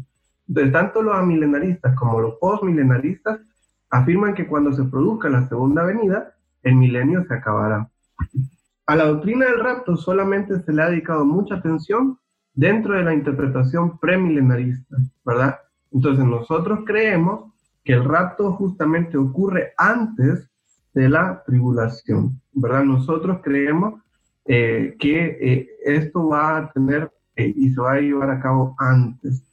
Entonces, 0.48 0.74
tanto 0.74 1.02
los 1.02 1.16
amilenaristas 1.16 1.96
como 1.96 2.20
los 2.20 2.36
postmilenaristas 2.36 3.40
afirman 3.94 4.34
que 4.34 4.48
cuando 4.48 4.74
se 4.74 4.84
produzca 4.86 5.30
la 5.30 5.48
segunda 5.48 5.84
venida, 5.84 6.34
el 6.64 6.76
milenio 6.76 7.24
se 7.26 7.36
acabará. 7.36 7.88
A 8.88 8.96
la 8.96 9.06
doctrina 9.06 9.46
del 9.46 9.60
rapto 9.60 9.96
solamente 9.96 10.60
se 10.62 10.74
le 10.74 10.82
ha 10.82 10.90
dedicado 10.90 11.24
mucha 11.26 11.56
atención 11.56 12.18
dentro 12.56 12.96
de 12.96 13.04
la 13.04 13.14
interpretación 13.14 14.00
premilenarista, 14.00 14.98
¿verdad? 15.24 15.60
Entonces 15.92 16.26
nosotros 16.26 16.80
creemos 16.88 17.54
que 17.84 17.94
el 17.94 18.04
rapto 18.04 18.54
justamente 18.54 19.16
ocurre 19.16 19.74
antes 19.78 20.50
de 20.96 21.10
la 21.10 21.44
tribulación, 21.46 22.42
¿verdad? 22.52 22.84
Nosotros 22.86 23.42
creemos 23.44 24.02
eh, 24.46 24.96
que 25.00 25.38
eh, 25.40 25.70
esto 25.86 26.30
va 26.30 26.58
a 26.58 26.72
tener 26.72 27.12
eh, 27.36 27.54
y 27.56 27.70
se 27.70 27.80
va 27.80 27.94
a 27.94 28.02
llevar 28.02 28.32
a 28.32 28.40
cabo 28.40 28.76
antes. 28.80 29.44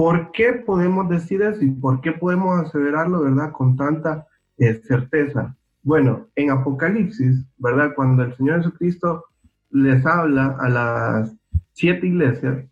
¿Por 0.00 0.32
qué 0.32 0.54
podemos 0.54 1.10
decir 1.10 1.42
eso 1.42 1.62
y 1.62 1.70
por 1.72 2.00
qué 2.00 2.12
podemos 2.12 2.58
aseverarlo, 2.58 3.20
verdad, 3.20 3.52
con 3.52 3.76
tanta 3.76 4.26
certeza? 4.56 5.54
Bueno, 5.82 6.26
en 6.36 6.50
Apocalipsis, 6.50 7.44
¿verdad? 7.58 7.92
Cuando 7.94 8.22
el 8.22 8.34
Señor 8.34 8.62
Jesucristo 8.62 9.26
les 9.68 10.06
habla 10.06 10.56
a 10.58 10.70
las 10.70 11.36
siete 11.72 12.06
iglesias, 12.06 12.64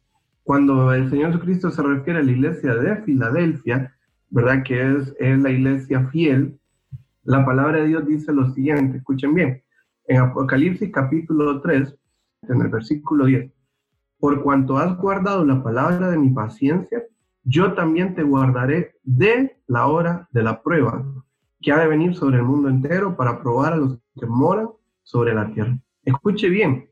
cuando 0.43 0.91
el 0.95 1.11
Señor 1.11 1.33
Jesucristo 1.33 1.71
se 1.71 1.83
refiere 1.83 2.21
a 2.21 2.23
la 2.23 2.31
iglesia 2.31 2.75
de 2.75 2.97
Filadelfia, 3.03 3.95
¿verdad? 4.31 4.63
Que 4.63 4.97
es, 4.97 5.15
es 5.19 5.39
la 5.39 5.51
iglesia 5.51 6.09
fiel, 6.09 6.59
la 7.25 7.45
palabra 7.45 7.83
de 7.83 7.89
Dios 7.89 8.07
dice 8.07 8.33
lo 8.33 8.55
siguiente, 8.55 8.97
escuchen 8.97 9.35
bien, 9.35 9.63
en 10.07 10.17
Apocalipsis 10.17 10.91
capítulo 10.91 11.61
3, 11.61 11.95
en 12.49 12.63
el 12.63 12.69
versículo 12.69 13.27
10, 13.27 13.53
por 14.19 14.43
cuanto 14.43 14.79
has 14.79 14.97
guardado 14.97 15.45
la 15.45 15.63
palabra 15.63 16.09
de 16.09 16.17
mi 16.17 16.31
paciencia, 16.31 17.05
yo 17.49 17.73
también 17.73 18.15
te 18.15 18.23
guardaré 18.23 18.93
de 19.05 19.57
la 19.67 19.87
hora 19.87 20.29
de 20.33 20.43
la 20.43 20.63
prueba 20.63 21.03
que 21.63 21.73
ha 21.73 21.79
de 21.79 21.89
venir 21.89 22.15
sobre 22.15 22.37
el 22.37 22.43
mundo 22.43 22.69
entero 22.69 23.17
para 23.17 23.41
probar 23.41 23.73
a 23.73 23.77
los 23.77 23.99
que 24.21 24.27
moran 24.27 24.69
sobre 25.03 25.35
la 25.35 25.51
tierra. 25.53 25.79
Escuche 26.05 26.51
bien, 26.51 26.91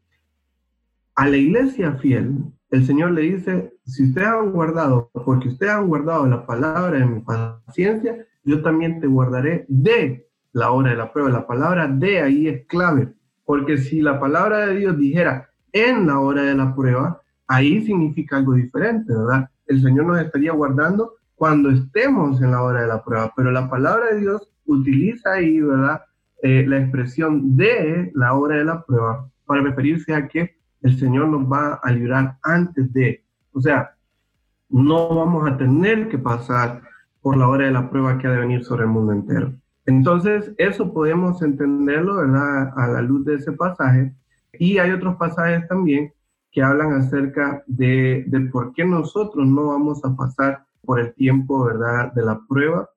a 1.14 1.28
la 1.28 1.36
iglesia 1.36 1.92
fiel, 1.96 2.38
el 2.70 2.86
Señor 2.86 3.12
le 3.12 3.22
dice, 3.22 3.74
si 3.84 4.04
ustedes 4.04 4.28
han 4.28 4.50
guardado, 4.52 5.10
porque 5.12 5.48
ustedes 5.48 5.72
han 5.72 5.88
guardado 5.88 6.26
la 6.26 6.46
palabra 6.46 6.98
de 6.98 7.06
mi 7.06 7.20
paciencia, 7.20 8.26
yo 8.42 8.62
también 8.62 9.00
te 9.00 9.06
guardaré 9.06 9.66
de 9.68 10.26
la 10.52 10.70
hora 10.70 10.90
de 10.90 10.96
la 10.96 11.12
prueba. 11.12 11.28
La 11.30 11.46
palabra 11.46 11.86
de 11.86 12.22
ahí 12.22 12.48
es 12.48 12.66
clave, 12.66 13.12
porque 13.44 13.76
si 13.76 14.00
la 14.00 14.18
palabra 14.18 14.66
de 14.66 14.76
Dios 14.76 14.96
dijera 14.96 15.50
en 15.72 16.06
la 16.06 16.18
hora 16.18 16.42
de 16.42 16.54
la 16.54 16.74
prueba, 16.74 17.20
ahí 17.46 17.84
significa 17.84 18.38
algo 18.38 18.54
diferente, 18.54 19.12
¿verdad? 19.12 19.50
El 19.66 19.82
Señor 19.82 20.06
nos 20.06 20.20
estaría 20.20 20.52
guardando 20.52 21.14
cuando 21.34 21.70
estemos 21.70 22.40
en 22.40 22.52
la 22.52 22.62
hora 22.62 22.82
de 22.82 22.88
la 22.88 23.04
prueba, 23.04 23.32
pero 23.36 23.50
la 23.50 23.68
palabra 23.68 24.06
de 24.14 24.20
Dios 24.20 24.50
utiliza 24.64 25.32
ahí, 25.32 25.60
¿verdad? 25.60 26.02
Eh, 26.42 26.64
la 26.66 26.78
expresión 26.78 27.56
de 27.56 28.10
la 28.14 28.34
hora 28.34 28.56
de 28.56 28.64
la 28.64 28.82
prueba 28.84 29.28
para 29.44 29.62
referirse 29.62 30.14
a 30.14 30.28
que 30.28 30.56
el 30.82 30.98
Señor 30.98 31.28
nos 31.28 31.50
va 31.50 31.80
a 31.82 31.90
librar 31.90 32.38
antes 32.42 32.92
de, 32.92 33.24
o 33.52 33.60
sea, 33.60 33.94
no 34.68 35.14
vamos 35.14 35.48
a 35.48 35.56
tener 35.56 36.08
que 36.08 36.18
pasar 36.18 36.82
por 37.20 37.36
la 37.36 37.48
hora 37.48 37.66
de 37.66 37.72
la 37.72 37.88
prueba 37.90 38.18
que 38.18 38.26
ha 38.26 38.30
de 38.30 38.38
venir 38.38 38.64
sobre 38.64 38.82
el 38.82 38.90
mundo 38.90 39.12
entero. 39.12 39.52
Entonces, 39.86 40.52
eso 40.58 40.92
podemos 40.92 41.42
entenderlo, 41.42 42.16
¿verdad? 42.16 42.72
A 42.76 42.88
la 42.88 43.02
luz 43.02 43.24
de 43.24 43.36
ese 43.36 43.52
pasaje. 43.52 44.12
Y 44.58 44.78
hay 44.78 44.90
otros 44.90 45.16
pasajes 45.16 45.66
también 45.68 46.12
que 46.56 46.62
hablan 46.62 46.94
acerca 46.94 47.62
de, 47.66 48.24
de 48.28 48.40
por 48.48 48.72
qué 48.72 48.86
nosotros 48.86 49.46
no 49.46 49.66
vamos 49.66 50.02
a 50.06 50.16
pasar 50.16 50.64
por 50.80 50.98
el 50.98 51.12
tiempo, 51.12 51.62
¿verdad?, 51.62 52.14
de 52.14 52.22
la 52.24 52.40
prueba 52.48 52.88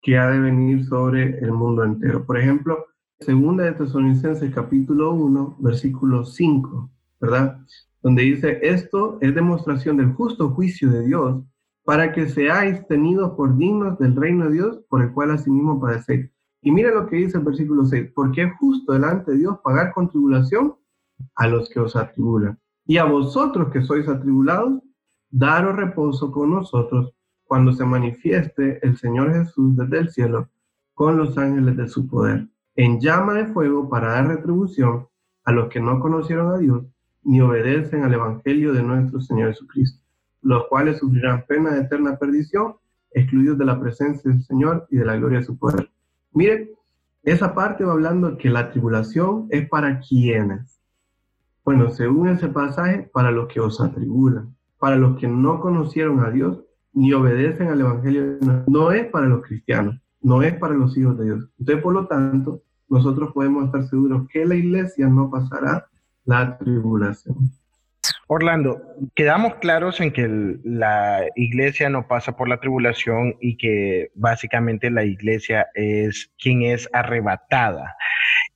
que 0.00 0.16
ha 0.16 0.30
de 0.30 0.38
venir 0.38 0.84
sobre 0.84 1.36
el 1.40 1.50
mundo 1.50 1.82
entero. 1.82 2.24
Por 2.24 2.38
ejemplo, 2.38 2.86
Segunda 3.18 3.64
de 3.64 3.72
Tesalonicenses 3.72 4.54
capítulo 4.54 5.14
1, 5.14 5.56
versículo 5.58 6.24
5, 6.24 6.88
¿verdad? 7.20 7.58
Donde 8.04 8.22
dice, 8.22 8.60
esto 8.62 9.18
es 9.20 9.34
demostración 9.34 9.96
del 9.96 10.12
justo 10.12 10.50
juicio 10.50 10.88
de 10.88 11.04
Dios 11.04 11.42
para 11.82 12.12
que 12.12 12.28
seáis 12.28 12.86
tenidos 12.86 13.32
por 13.32 13.56
dignos 13.56 13.98
del 13.98 14.14
reino 14.14 14.44
de 14.44 14.52
Dios 14.52 14.80
por 14.88 15.02
el 15.02 15.12
cual 15.12 15.32
asimismo 15.32 15.80
padecéis. 15.80 16.30
Y 16.62 16.70
mira 16.70 16.94
lo 16.94 17.08
que 17.08 17.16
dice 17.16 17.38
el 17.38 17.42
versículo 17.42 17.84
6, 17.84 18.12
porque 18.14 18.44
es 18.44 18.52
justo 18.60 18.92
delante 18.92 19.32
de 19.32 19.38
Dios 19.38 19.58
pagar 19.64 19.92
con 19.92 20.08
tribulación 20.08 20.76
a 21.34 21.48
los 21.48 21.68
que 21.68 21.80
os 21.80 21.96
atribulan. 21.96 22.56
Y 22.88 22.96
a 22.96 23.04
vosotros 23.04 23.70
que 23.70 23.82
sois 23.82 24.08
atribulados, 24.08 24.82
daros 25.30 25.76
reposo 25.76 26.32
con 26.32 26.50
nosotros 26.50 27.12
cuando 27.44 27.72
se 27.72 27.84
manifieste 27.84 28.80
el 28.82 28.96
Señor 28.96 29.32
Jesús 29.32 29.76
desde 29.76 29.98
el 29.98 30.08
cielo 30.08 30.48
con 30.94 31.18
los 31.18 31.36
ángeles 31.36 31.76
de 31.76 31.86
su 31.86 32.08
poder 32.08 32.48
en 32.74 32.98
llama 32.98 33.34
de 33.34 33.46
fuego 33.46 33.90
para 33.90 34.12
dar 34.12 34.28
retribución 34.28 35.06
a 35.44 35.52
los 35.52 35.68
que 35.68 35.80
no 35.80 36.00
conocieron 36.00 36.50
a 36.50 36.56
Dios 36.58 36.86
ni 37.24 37.42
obedecen 37.42 38.04
al 38.04 38.14
Evangelio 38.14 38.72
de 38.72 38.82
nuestro 38.82 39.20
Señor 39.20 39.50
Jesucristo, 39.50 40.02
los 40.40 40.66
cuales 40.68 40.98
sufrirán 40.98 41.44
pena 41.46 41.74
de 41.74 41.82
eterna 41.82 42.16
perdición, 42.16 42.76
excluidos 43.10 43.58
de 43.58 43.66
la 43.66 43.78
presencia 43.78 44.30
del 44.30 44.42
Señor 44.44 44.86
y 44.90 44.96
de 44.96 45.04
la 45.04 45.16
gloria 45.16 45.40
de 45.40 45.44
su 45.44 45.58
poder. 45.58 45.90
Mire, 46.32 46.72
esa 47.22 47.54
parte 47.54 47.84
va 47.84 47.92
hablando 47.92 48.38
que 48.38 48.48
la 48.48 48.70
tribulación 48.70 49.46
es 49.50 49.68
para 49.68 50.00
quienes. 50.00 50.77
Bueno, 51.68 51.90
según 51.90 52.30
ese 52.30 52.48
pasaje, 52.48 53.10
para 53.12 53.30
los 53.30 53.46
que 53.48 53.60
os 53.60 53.78
atribulan, 53.78 54.56
para 54.78 54.96
los 54.96 55.18
que 55.18 55.28
no 55.28 55.60
conocieron 55.60 56.20
a 56.20 56.30
Dios 56.30 56.64
ni 56.94 57.12
obedecen 57.12 57.68
al 57.68 57.82
Evangelio, 57.82 58.38
no 58.66 58.90
es 58.90 59.04
para 59.08 59.26
los 59.26 59.42
cristianos, 59.42 60.00
no 60.22 60.40
es 60.42 60.54
para 60.54 60.72
los 60.72 60.96
hijos 60.96 61.18
de 61.18 61.26
Dios. 61.26 61.50
Entonces, 61.58 61.82
por 61.82 61.92
lo 61.92 62.06
tanto, 62.06 62.62
nosotros 62.88 63.32
podemos 63.34 63.66
estar 63.66 63.84
seguros 63.84 64.26
que 64.32 64.46
la 64.46 64.54
iglesia 64.54 65.08
no 65.08 65.30
pasará 65.30 65.86
la 66.24 66.56
tribulación. 66.56 67.36
Orlando, 68.28 68.80
quedamos 69.14 69.56
claros 69.56 70.00
en 70.00 70.10
que 70.10 70.26
la 70.64 71.20
iglesia 71.36 71.90
no 71.90 72.08
pasa 72.08 72.34
por 72.34 72.48
la 72.48 72.60
tribulación 72.60 73.34
y 73.42 73.58
que 73.58 74.10
básicamente 74.14 74.90
la 74.90 75.04
iglesia 75.04 75.66
es 75.74 76.30
quien 76.42 76.62
es 76.62 76.88
arrebatada. 76.94 77.94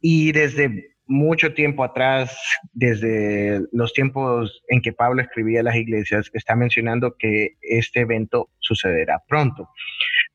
Y 0.00 0.33
desde 0.33 0.92
mucho 1.12 1.54
tiempo 1.54 1.85
atrás, 1.85 2.37
desde 2.73 3.61
los 3.73 3.92
tiempos 3.92 4.62
en 4.69 4.81
que 4.81 4.92
Pablo 4.92 5.23
escribía 5.23 5.62
las 5.62 5.76
iglesias, 5.76 6.31
está 6.33 6.57
mencionando 6.57 7.16
que 7.19 7.57
este 7.61 8.00
evento 8.00 8.50
sucederá 8.59 9.23
pronto. 9.28 9.69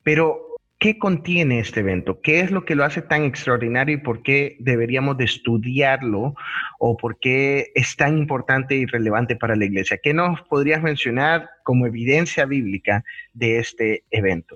Pero 0.02 0.48
¿Qué 0.80 0.96
contiene 0.96 1.58
este 1.58 1.80
evento? 1.80 2.20
¿Qué 2.22 2.38
es 2.38 2.52
lo 2.52 2.64
que 2.64 2.76
lo 2.76 2.84
hace 2.84 3.02
tan 3.02 3.24
extraordinario 3.24 3.96
y 3.96 4.00
por 4.00 4.22
qué 4.22 4.56
deberíamos 4.60 5.16
de 5.16 5.24
estudiarlo 5.24 6.34
o 6.78 6.96
por 6.96 7.18
qué 7.18 7.72
es 7.74 7.96
tan 7.96 8.16
importante 8.16 8.76
y 8.76 8.86
relevante 8.86 9.34
para 9.34 9.56
la 9.56 9.64
iglesia? 9.64 9.98
¿Qué 10.00 10.14
nos 10.14 10.40
podrías 10.42 10.80
mencionar 10.80 11.50
como 11.64 11.86
evidencia 11.86 12.46
bíblica 12.46 13.02
de 13.32 13.58
este 13.58 14.04
evento? 14.12 14.54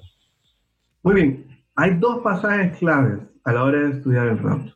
Muy 1.02 1.14
bien, 1.16 1.64
hay 1.74 1.94
dos 1.94 2.22
pasajes 2.22 2.76
claves 2.76 3.18
a 3.42 3.52
la 3.52 3.64
hora 3.64 3.80
de 3.80 3.96
estudiar 3.96 4.28
el 4.28 4.38
rapto. 4.38 4.72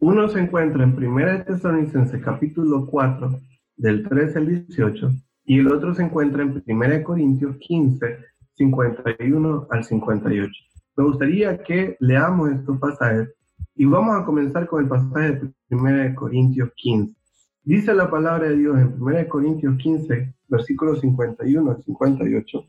Uno 0.00 0.28
se 0.28 0.40
encuentra 0.40 0.82
en 0.84 0.96
1 0.96 1.44
Tesalonicenses 1.44 2.22
capítulo 2.22 2.86
4 2.86 3.40
del 3.76 4.08
13 4.08 4.38
al 4.38 4.46
18 4.46 5.10
y 5.44 5.58
el 5.58 5.68
otro 5.68 5.94
se 5.94 6.02
encuentra 6.02 6.42
en 6.42 6.62
1 6.66 7.02
Corintios 7.04 7.56
15, 7.58 8.18
51 8.54 9.66
al 9.70 9.84
58 9.84 10.70
me 11.00 11.06
gustaría 11.06 11.62
que 11.62 11.96
leamos 12.00 12.50
estos 12.50 12.78
pasajes 12.78 13.32
y 13.74 13.86
vamos 13.86 14.20
a 14.20 14.24
comenzar 14.26 14.66
con 14.66 14.82
el 14.82 14.88
pasaje 14.88 15.40
de 15.40 15.76
1 15.76 16.14
Corintios 16.14 16.70
15. 16.76 17.14
Dice 17.62 17.94
la 17.94 18.10
palabra 18.10 18.48
de 18.48 18.56
Dios 18.56 18.78
en 18.78 19.00
1 19.00 19.28
Corintios 19.28 19.78
15, 19.78 20.34
versículos 20.48 21.00
51 21.00 21.70
al 21.70 21.82
58. 21.82 22.64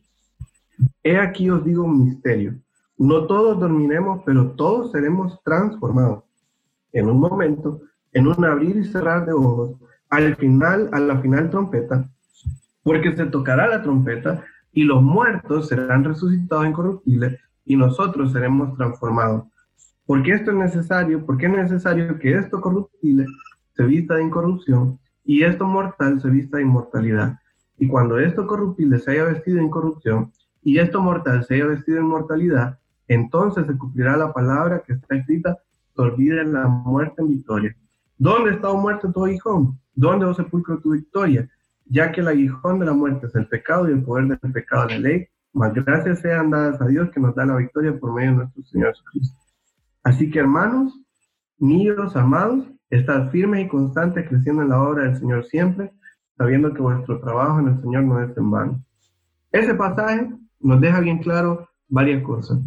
He 1.04 1.17
aquí 1.17 1.50
os 1.50 1.65
digo 1.65 1.84
un 1.84 2.06
misterio. 2.06 2.56
No 2.98 3.26
todos 3.28 3.60
dormiremos, 3.60 4.22
pero 4.26 4.52
todos 4.52 4.94
seremos 4.94 5.41
transformados. 5.44 6.24
En 6.93 7.10
un 7.10 7.19
momento, 7.19 7.82
en 8.13 8.27
un 8.27 8.45
abrir 8.45 8.77
y 8.77 8.86
cerrar 8.86 9.25
de 9.25 9.34
ojos, 9.34 9.75
al 10.10 10.36
final, 10.36 10.89
a 10.91 10.99
la 10.99 11.19
final 11.19 11.49
trompeta, 11.49 12.10
porque 12.84 13.15
se 13.15 13.25
tocará 13.25 13.67
la 13.67 13.82
trompeta 13.82 14.43
y 14.73 14.84
los 14.84 15.01
muertos 15.01 15.67
serán 15.67 16.04
resucitados 16.04 16.67
incorruptibles 16.67 17.39
y 17.65 17.75
nosotros 17.75 18.32
seremos 18.32 18.75
transformados. 18.77 19.45
¿Por 20.06 20.23
qué 20.23 20.32
esto 20.32 20.51
es 20.51 20.58
necesario? 20.58 21.25
Porque 21.25 21.45
es 21.45 21.51
necesario 21.51 22.17
que 22.19 22.38
esto 22.38 22.60
corruptible 22.60 23.25
se 23.75 23.84
vista 23.84 24.15
de 24.15 24.23
incorrupción 24.23 24.99
y 25.23 25.43
esto 25.43 25.65
mortal 25.65 26.19
se 26.19 26.30
vista 26.30 26.58
de 26.58 26.63
inmortalidad. 26.63 27.38
Y 27.77 27.88
cuando 27.88 28.19
esto 28.19 28.45
corruptible 28.45 28.99
se 28.99 29.12
haya 29.12 29.25
vestido 29.25 29.58
de 29.58 29.63
incorrupción 29.63 30.32
y 30.62 30.80
esto 30.80 31.01
mortal 31.01 31.45
se 31.45 31.56
haya 31.56 31.67
vestido 31.67 31.97
de 31.97 32.04
inmortalidad, 32.04 32.80
entonces 33.08 33.65
se 33.67 33.77
cumplirá 33.77 34.17
la 34.17 34.34
palabra 34.34 34.84
que 34.86 34.93
está 34.93 35.15
escrita, 35.15 35.58
se 35.95 36.01
olvide 36.01 36.43
la 36.45 36.67
muerte 36.67 37.21
en 37.21 37.30
victoria. 37.30 37.75
¿Dónde 38.17 38.51
está 38.51 38.71
muerto 38.73 39.12
tu 39.12 39.25
aguijón? 39.25 39.80
¿Dónde, 39.93 40.25
oh 40.25 40.34
sepulcro, 40.34 40.80
tu 40.80 40.91
victoria? 40.91 41.49
Ya 41.86 42.12
que 42.12 42.21
el 42.21 42.27
aguijón 42.27 42.80
de 42.80 42.86
la 42.86 42.93
muerte 42.93 43.27
es 43.27 43.36
el 43.36 43.47
pecado 43.47 43.89
y 43.89 43.93
el 43.93 44.04
poder 44.04 44.39
del 44.39 44.51
pecado 44.54 44.88
de 44.88 44.93
la 44.93 44.99
ley, 44.99 45.27
más 45.54 45.73
gracias 45.73 46.19
sean 46.19 46.49
dadas 46.49 46.82
a 46.82 46.88
Dios 46.88 47.10
que 47.12 47.19
nos 47.19 47.36
da 47.36 47.45
la 47.45 47.58
victoria 47.58 47.97
por 47.99 48.13
medio 48.13 48.32
de 48.32 48.38
nuestro 48.38 48.63
Señor 48.63 48.93
Jesucristo. 48.93 49.38
Así 50.04 50.32
que 50.32 50.39
hermanos, 50.39 50.97
niños 51.58 52.15
amados, 52.15 52.65
estad 52.89 53.30
firmes 53.32 53.65
y 53.65 53.67
constantes 53.67 54.27
creciendo 54.27 54.62
en 54.62 54.69
la 54.69 54.82
obra 54.82 55.04
del 55.04 55.17
Señor 55.17 55.45
siempre, 55.45 55.91
sabiendo 56.38 56.73
que 56.73 56.82
vuestro 56.82 57.19
trabajo 57.19 57.60
en 57.60 57.67
el 57.67 57.82
Señor 57.82 58.04
no 58.04 58.21
es 58.21 58.36
en 58.38 58.51
vano. 58.51 58.84
Ese 59.51 59.75
pasaje 59.75 60.32
nos 60.60 60.80
deja 60.80 60.99
bien 61.01 61.19
claro 61.19 61.67
varias 61.88 62.23
cosas. 62.23 62.60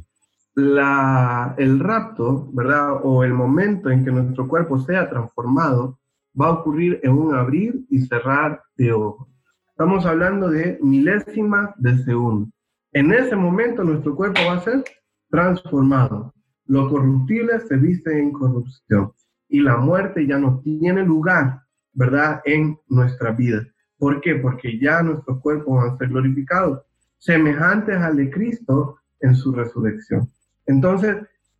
La, 0.54 1.54
el 1.58 1.80
rapto, 1.80 2.48
¿verdad? 2.52 3.00
O 3.02 3.24
el 3.24 3.32
momento 3.32 3.90
en 3.90 4.04
que 4.04 4.12
nuestro 4.12 4.46
cuerpo 4.46 4.78
sea 4.78 5.10
transformado, 5.10 5.98
va 6.40 6.46
a 6.46 6.52
ocurrir 6.52 7.00
en 7.02 7.12
un 7.12 7.34
abrir 7.34 7.84
y 7.90 8.00
cerrar 8.00 8.62
de 8.76 8.92
ojos. 8.92 9.28
Estamos 9.68 10.06
hablando 10.06 10.48
de 10.48 10.78
milésimas 10.82 11.70
de 11.78 11.98
segundo. 12.04 12.50
En 12.92 13.12
ese 13.12 13.34
momento 13.34 13.82
nuestro 13.82 14.14
cuerpo 14.14 14.40
va 14.46 14.54
a 14.54 14.60
ser 14.60 14.84
transformado. 15.28 16.32
Lo 16.66 16.88
corruptible 16.88 17.58
se 17.60 17.76
viste 17.76 18.16
en 18.18 18.30
corrupción 18.32 19.12
y 19.48 19.60
la 19.60 19.76
muerte 19.76 20.26
ya 20.26 20.38
no 20.38 20.60
tiene 20.60 21.04
lugar, 21.04 21.62
¿verdad?, 21.92 22.40
en 22.44 22.78
nuestra 22.88 23.32
vida. 23.32 23.66
¿Por 23.98 24.20
qué? 24.20 24.36
Porque 24.36 24.78
ya 24.78 25.02
nuestros 25.02 25.40
cuerpos 25.40 25.76
van 25.76 25.90
a 25.90 25.98
ser 25.98 26.08
glorificados, 26.08 26.82
semejantes 27.18 27.96
al 27.96 28.16
de 28.16 28.30
Cristo 28.30 28.98
en 29.20 29.34
su 29.34 29.52
resurrección. 29.52 30.30
Entonces, 30.66 31.16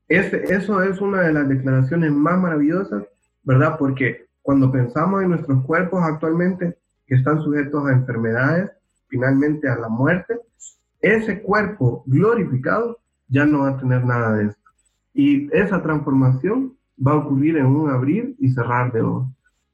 ese, 0.08 0.44
eso 0.54 0.82
es 0.82 1.00
una 1.00 1.22
de 1.22 1.32
las 1.32 1.48
declaraciones 1.48 2.12
más 2.12 2.38
maravillosas, 2.38 3.04
¿verdad? 3.42 3.76
Porque 3.78 4.26
cuando 4.42 4.70
pensamos 4.70 5.22
en 5.22 5.30
nuestros 5.30 5.64
cuerpos 5.64 6.02
actualmente 6.02 6.76
que 7.06 7.14
están 7.14 7.40
sujetos 7.40 7.86
a 7.86 7.92
enfermedades, 7.92 8.70
finalmente 9.08 9.68
a 9.68 9.76
la 9.76 9.88
muerte, 9.88 10.38
ese 11.00 11.42
cuerpo 11.42 12.02
glorificado 12.06 12.98
ya 13.28 13.44
no 13.44 13.60
va 13.60 13.70
a 13.70 13.78
tener 13.78 14.04
nada 14.04 14.34
de 14.34 14.46
esto. 14.46 14.70
Y 15.12 15.54
esa 15.56 15.82
transformación 15.82 16.76
va 17.04 17.12
a 17.12 17.16
ocurrir 17.16 17.56
en 17.56 17.66
un 17.66 17.90
abrir 17.90 18.34
y 18.38 18.50
cerrar 18.50 18.92
de 18.92 19.02
ojos. 19.02 19.28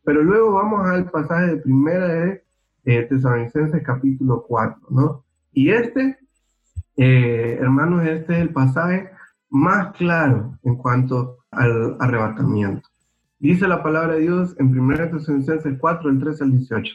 Pero 0.04 0.22
luego 0.22 0.52
vamos 0.52 0.86
al 0.86 1.10
pasaje 1.10 1.46
de 1.46 1.56
primera 1.58 2.08
de 2.08 2.44
eh, 2.84 3.02
Tesalonicenses 3.02 3.82
capítulo 3.82 4.44
4, 4.46 4.80
¿no? 4.90 5.24
Y 5.52 5.70
este, 5.70 6.18
eh, 6.96 7.58
hermanos, 7.60 8.06
este 8.06 8.34
es 8.34 8.40
el 8.40 8.50
pasaje 8.50 9.10
más 9.50 9.92
claro 9.96 10.58
en 10.62 10.76
cuanto 10.76 11.38
al 11.50 11.96
arrebatamiento. 11.98 12.88
Dice 13.38 13.66
la 13.66 13.82
palabra 13.82 14.14
de 14.14 14.20
Dios 14.20 14.54
en 14.58 14.78
1 14.78 15.10
Tesalonicenses 15.10 15.78
4, 15.78 16.10
el 16.10 16.20
13 16.20 16.44
al 16.44 16.52
18. 16.52 16.94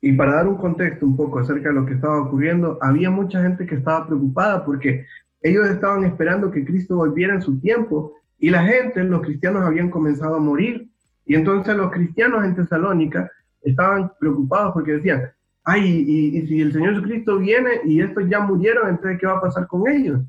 Y 0.00 0.12
para 0.12 0.34
dar 0.34 0.48
un 0.48 0.56
contexto 0.56 1.06
un 1.06 1.16
poco 1.16 1.38
acerca 1.38 1.68
de 1.68 1.74
lo 1.74 1.86
que 1.86 1.94
estaba 1.94 2.20
ocurriendo, 2.20 2.78
había 2.80 3.10
mucha 3.10 3.42
gente 3.42 3.66
que 3.66 3.76
estaba 3.76 4.06
preocupada 4.06 4.64
porque 4.64 5.06
ellos 5.42 5.66
estaban 5.68 6.04
esperando 6.04 6.50
que 6.50 6.64
Cristo 6.64 6.96
volviera 6.96 7.34
en 7.34 7.42
su 7.42 7.58
tiempo 7.58 8.14
y 8.38 8.50
la 8.50 8.62
gente, 8.64 9.02
los 9.04 9.22
cristianos 9.22 9.62
habían 9.62 9.90
comenzado 9.90 10.36
a 10.36 10.40
morir. 10.40 10.88
Y 11.26 11.34
entonces 11.34 11.76
los 11.76 11.90
cristianos 11.90 12.44
en 12.44 12.54
Tesalónica 12.54 13.30
estaban 13.62 14.12
preocupados 14.20 14.72
porque 14.74 14.92
decían, 14.92 15.22
ay, 15.64 16.04
y, 16.06 16.46
si 16.46 16.60
el 16.60 16.72
Señor 16.72 16.94
Jesucristo 16.94 17.38
viene 17.38 17.80
y 17.84 18.00
estos 18.00 18.28
ya 18.28 18.40
murieron, 18.40 18.88
entonces 18.88 19.18
¿qué 19.18 19.26
va 19.26 19.38
a 19.38 19.40
pasar 19.40 19.66
con 19.66 19.88
ellos? 19.88 20.20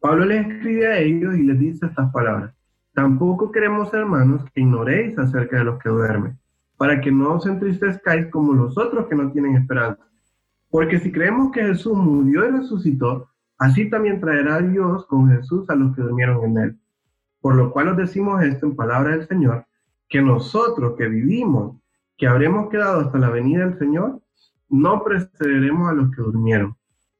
Pablo 0.00 0.24
les 0.24 0.46
escribe 0.46 0.86
a 0.86 0.98
ellos 0.98 1.36
y 1.36 1.42
les 1.42 1.58
dice 1.58 1.86
estas 1.86 2.12
palabras. 2.12 2.54
Tampoco 2.94 3.52
queremos, 3.52 3.92
hermanos, 3.92 4.44
que 4.52 4.60
ignoréis 4.60 5.18
acerca 5.18 5.58
de 5.58 5.64
los 5.64 5.78
que 5.82 5.88
duermen 5.88 6.38
para 6.76 7.00
que 7.00 7.10
no 7.10 7.34
os 7.34 7.46
entristezcáis 7.46 8.26
como 8.30 8.52
los 8.52 8.76
otros 8.76 9.06
que 9.06 9.14
no 9.14 9.30
tienen 9.32 9.56
esperanza. 9.56 10.02
Porque 10.70 10.98
si 10.98 11.10
creemos 11.10 11.50
que 11.52 11.62
Jesús 11.62 11.96
murió 11.96 12.46
y 12.46 12.50
resucitó, 12.50 13.30
así 13.58 13.88
también 13.88 14.20
traerá 14.20 14.60
Dios 14.60 15.06
con 15.06 15.30
Jesús 15.30 15.68
a 15.70 15.74
los 15.74 15.94
que 15.94 16.02
durmieron 16.02 16.44
en 16.44 16.58
él. 16.58 16.78
Por 17.40 17.54
lo 17.54 17.72
cual 17.72 17.88
os 17.88 17.96
decimos 17.96 18.42
esto 18.42 18.66
en 18.66 18.76
palabra 18.76 19.16
del 19.16 19.26
Señor, 19.26 19.66
que 20.08 20.20
nosotros 20.20 20.94
que 20.96 21.08
vivimos, 21.08 21.76
que 22.16 22.26
habremos 22.26 22.68
quedado 22.68 23.00
hasta 23.00 23.18
la 23.18 23.30
venida 23.30 23.66
del 23.66 23.78
Señor, 23.78 24.20
no 24.68 25.02
precederemos 25.02 25.88
a 25.88 25.94
los 25.94 26.10
que 26.10 26.22
durmieron. 26.22 26.75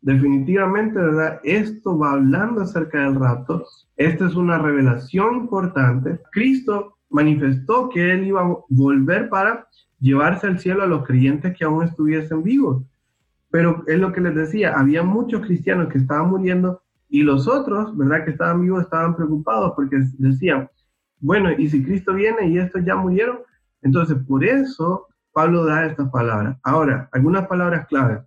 definitivamente, 0.00 0.98
¿verdad? 0.98 1.40
Esto 1.44 1.98
va 1.98 2.12
hablando 2.12 2.62
acerca 2.62 3.02
del 3.02 3.16
rapto. 3.16 3.64
Esta 3.96 4.26
es 4.26 4.34
una 4.34 4.58
revelación 4.58 5.36
importante. 5.36 6.20
Cristo 6.32 6.98
manifestó 7.10 7.88
que 7.88 8.12
él 8.12 8.26
iba 8.26 8.42
a 8.42 8.56
volver 8.68 9.28
para 9.28 9.66
llevarse 10.00 10.46
al 10.46 10.58
cielo 10.58 10.82
a 10.82 10.86
los 10.86 11.04
creyentes 11.04 11.56
que 11.56 11.64
aún 11.64 11.84
estuviesen 11.84 12.42
vivos. 12.42 12.84
Pero 13.50 13.82
es 13.86 13.98
lo 13.98 14.12
que 14.12 14.20
les 14.20 14.34
decía, 14.34 14.74
había 14.78 15.02
muchos 15.02 15.46
cristianos 15.46 15.88
que 15.88 15.98
estaban 15.98 16.28
muriendo 16.28 16.82
y 17.08 17.22
los 17.22 17.48
otros, 17.48 17.96
¿verdad? 17.96 18.24
Que 18.24 18.32
estaban 18.32 18.60
vivos 18.60 18.82
estaban 18.82 19.16
preocupados 19.16 19.72
porque 19.74 19.96
decían, 20.18 20.68
bueno, 21.20 21.50
y 21.50 21.68
si 21.68 21.82
Cristo 21.82 22.12
viene 22.14 22.48
y 22.48 22.58
estos 22.58 22.84
ya 22.84 22.94
murieron, 22.94 23.38
entonces 23.82 24.18
por 24.28 24.44
eso 24.44 25.06
Pablo 25.32 25.64
da 25.64 25.86
estas 25.86 26.10
palabras. 26.10 26.58
Ahora, 26.62 27.08
algunas 27.12 27.46
palabras 27.46 27.86
claves. 27.86 28.20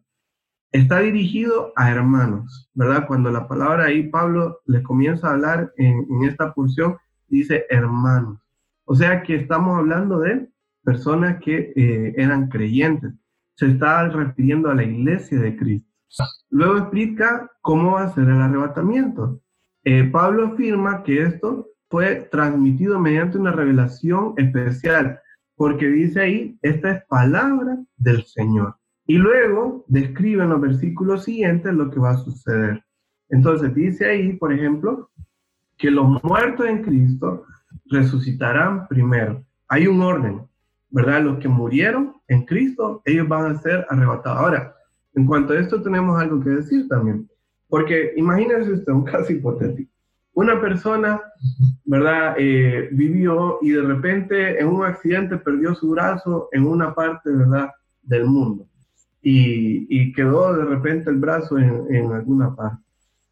Está 0.71 0.99
dirigido 0.99 1.73
a 1.75 1.91
hermanos, 1.91 2.69
¿verdad? 2.73 3.05
Cuando 3.05 3.29
la 3.29 3.45
palabra 3.45 3.85
ahí 3.85 4.03
Pablo 4.03 4.61
les 4.65 4.81
comienza 4.83 5.27
a 5.27 5.33
hablar 5.33 5.73
en, 5.75 6.05
esta 6.23 6.53
porción, 6.53 6.97
dice 7.27 7.65
hermanos. 7.69 8.39
O 8.85 8.95
sea 8.95 9.21
que 9.21 9.35
estamos 9.35 9.77
hablando 9.77 10.19
de 10.19 10.47
personas 10.83 11.41
que 11.43 11.73
eh, 11.75 12.13
eran 12.15 12.47
creyentes. 12.47 13.11
Se 13.55 13.67
está 13.67 14.07
refiriendo 14.07 14.69
a 14.69 14.75
la 14.75 14.83
iglesia 14.83 15.39
de 15.39 15.57
Cristo. 15.57 15.91
Luego 16.49 16.77
explica 16.77 17.51
cómo 17.61 17.93
va 17.93 18.03
a 18.03 18.13
ser 18.13 18.23
el 18.23 18.41
arrebatamiento. 18.41 19.41
Eh, 19.83 20.05
Pablo 20.05 20.53
afirma 20.53 21.03
que 21.03 21.23
esto 21.23 21.67
fue 21.89 22.29
transmitido 22.31 22.97
mediante 22.97 23.37
una 23.37 23.51
revelación 23.51 24.33
especial, 24.37 25.19
porque 25.55 25.87
dice 25.87 26.21
ahí, 26.21 26.57
esta 26.61 26.91
es 26.91 27.05
palabra 27.07 27.77
del 27.97 28.23
Señor. 28.23 28.77
Y 29.11 29.17
luego 29.17 29.83
describe 29.89 30.43
en 30.43 30.51
los 30.51 30.61
versículos 30.61 31.25
siguientes 31.25 31.73
lo 31.73 31.91
que 31.91 31.99
va 31.99 32.11
a 32.11 32.17
suceder. 32.17 32.81
Entonces 33.27 33.75
dice 33.75 34.05
ahí, 34.05 34.37
por 34.37 34.53
ejemplo, 34.53 35.09
que 35.77 35.91
los 35.91 36.23
muertos 36.23 36.65
en 36.65 36.81
Cristo 36.81 37.43
resucitarán 37.87 38.87
primero. 38.87 39.43
Hay 39.67 39.85
un 39.87 39.99
orden, 39.99 40.43
¿verdad? 40.91 41.23
Los 41.23 41.39
que 41.39 41.49
murieron 41.49 42.13
en 42.29 42.45
Cristo, 42.45 43.01
ellos 43.03 43.27
van 43.27 43.51
a 43.51 43.59
ser 43.59 43.85
arrebatados. 43.89 44.39
Ahora, 44.39 44.75
en 45.13 45.25
cuanto 45.25 45.51
a 45.51 45.59
esto 45.59 45.81
tenemos 45.81 46.17
algo 46.17 46.41
que 46.41 46.51
decir 46.51 46.87
también, 46.87 47.29
porque 47.67 48.13
imagínense 48.15 48.71
usted 48.71 48.93
un 48.93 49.03
caso 49.13 49.33
hipotético. 49.33 49.91
Una 50.35 50.61
persona, 50.61 51.19
¿verdad? 51.83 52.35
Eh, 52.37 52.87
vivió 52.93 53.59
y 53.61 53.71
de 53.71 53.81
repente 53.81 54.57
en 54.57 54.69
un 54.69 54.85
accidente 54.85 55.35
perdió 55.35 55.75
su 55.75 55.89
brazo 55.89 56.47
en 56.53 56.65
una 56.65 56.95
parte, 56.95 57.29
¿verdad? 57.29 57.71
Del 58.03 58.23
mundo. 58.23 58.70
Y, 59.21 60.13
quedó 60.13 60.53
de 60.55 60.65
repente 60.65 61.09
el 61.09 61.17
brazo 61.17 61.57
en, 61.57 62.11
alguna 62.11 62.55
parte. 62.55 62.81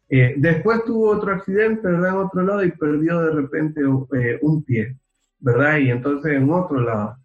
Eh, 0.08 0.34
después 0.38 0.84
tuvo 0.84 1.10
otro 1.10 1.32
accidente, 1.32 1.86
¿verdad? 1.86 2.10
En 2.10 2.16
otro 2.16 2.42
lado 2.42 2.64
y 2.64 2.72
perdió 2.72 3.20
de 3.20 3.32
repente 3.32 3.80
eh, 3.80 4.38
un 4.42 4.62
pie, 4.62 4.96
¿verdad? 5.38 5.78
Y 5.78 5.90
entonces 5.90 6.32
en 6.32 6.50
otro 6.50 6.80
lado. 6.80 7.16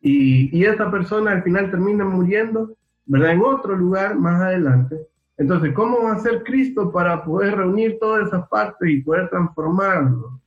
Y, 0.00 0.56
y 0.56 0.64
esta 0.64 0.90
persona 0.90 1.32
al 1.32 1.42
final 1.42 1.70
termina 1.70 2.04
muriendo, 2.04 2.76
¿verdad? 3.06 3.32
En 3.32 3.42
otro 3.42 3.76
lugar 3.76 4.16
más 4.18 4.40
adelante. 4.40 4.96
Entonces, 5.36 5.72
¿cómo 5.74 6.04
va 6.04 6.12
a 6.12 6.18
ser 6.20 6.44
Cristo 6.44 6.92
para 6.92 7.24
poder 7.24 7.56
reunir 7.56 7.98
todas 8.00 8.28
esas 8.28 8.48
partes 8.48 8.88
y 8.88 9.02
poder 9.02 9.28
transformarlo? 9.28 10.40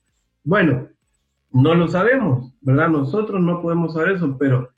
Bueno, 0.43 0.87
no 1.51 1.75
lo 1.75 1.87
sabemos, 1.87 2.53
¿verdad? 2.61 2.89
Nosotros 2.89 3.41
no 3.41 3.61
podemos 3.61 3.93
saber 3.93 4.15
eso, 4.15 4.37
pero 4.37 4.69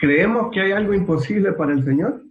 ¿creemos 0.00 0.50
que 0.52 0.60
hay 0.60 0.72
algo 0.72 0.94
imposible 0.94 1.52
para 1.52 1.72
el 1.72 1.84
Señor? 1.84 2.22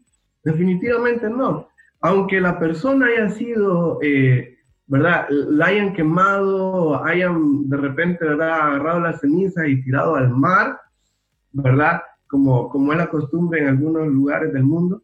Definitivamente 0.43 1.29
no 1.29 1.69
aunque 2.01 2.39
la 2.39 2.59
persona 2.59 3.07
haya 3.07 3.29
sido, 3.29 3.99
eh, 4.01 4.57
¿verdad? 4.87 5.27
La 5.29 5.67
hayan 5.67 5.93
quemado, 5.93 7.03
hayan 7.03 7.67
de 7.69 7.77
repente, 7.77 8.25
¿verdad? 8.25 8.61
Agarrado 8.61 8.99
las 9.01 9.19
cenizas 9.19 9.67
y 9.67 9.83
tirado 9.83 10.15
al 10.15 10.29
mar, 10.29 10.79
¿verdad? 11.51 12.01
Como, 12.27 12.69
como 12.69 12.91
es 12.93 12.97
la 12.97 13.09
costumbre 13.09 13.61
en 13.61 13.67
algunos 13.67 14.07
lugares 14.07 14.53
del 14.53 14.63
mundo. 14.63 15.03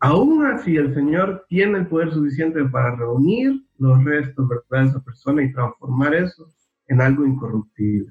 Aún 0.00 0.46
así, 0.46 0.76
el 0.76 0.94
Señor 0.94 1.44
tiene 1.48 1.78
el 1.78 1.86
poder 1.86 2.12
suficiente 2.12 2.64
para 2.64 2.96
reunir 2.96 3.62
los 3.78 4.02
restos, 4.04 4.48
¿verdad? 4.48 4.84
De 4.84 4.90
esa 4.90 5.00
persona 5.00 5.42
y 5.42 5.52
transformar 5.52 6.14
eso 6.14 6.50
en 6.88 7.00
algo 7.00 7.24
incorruptible. 7.24 8.10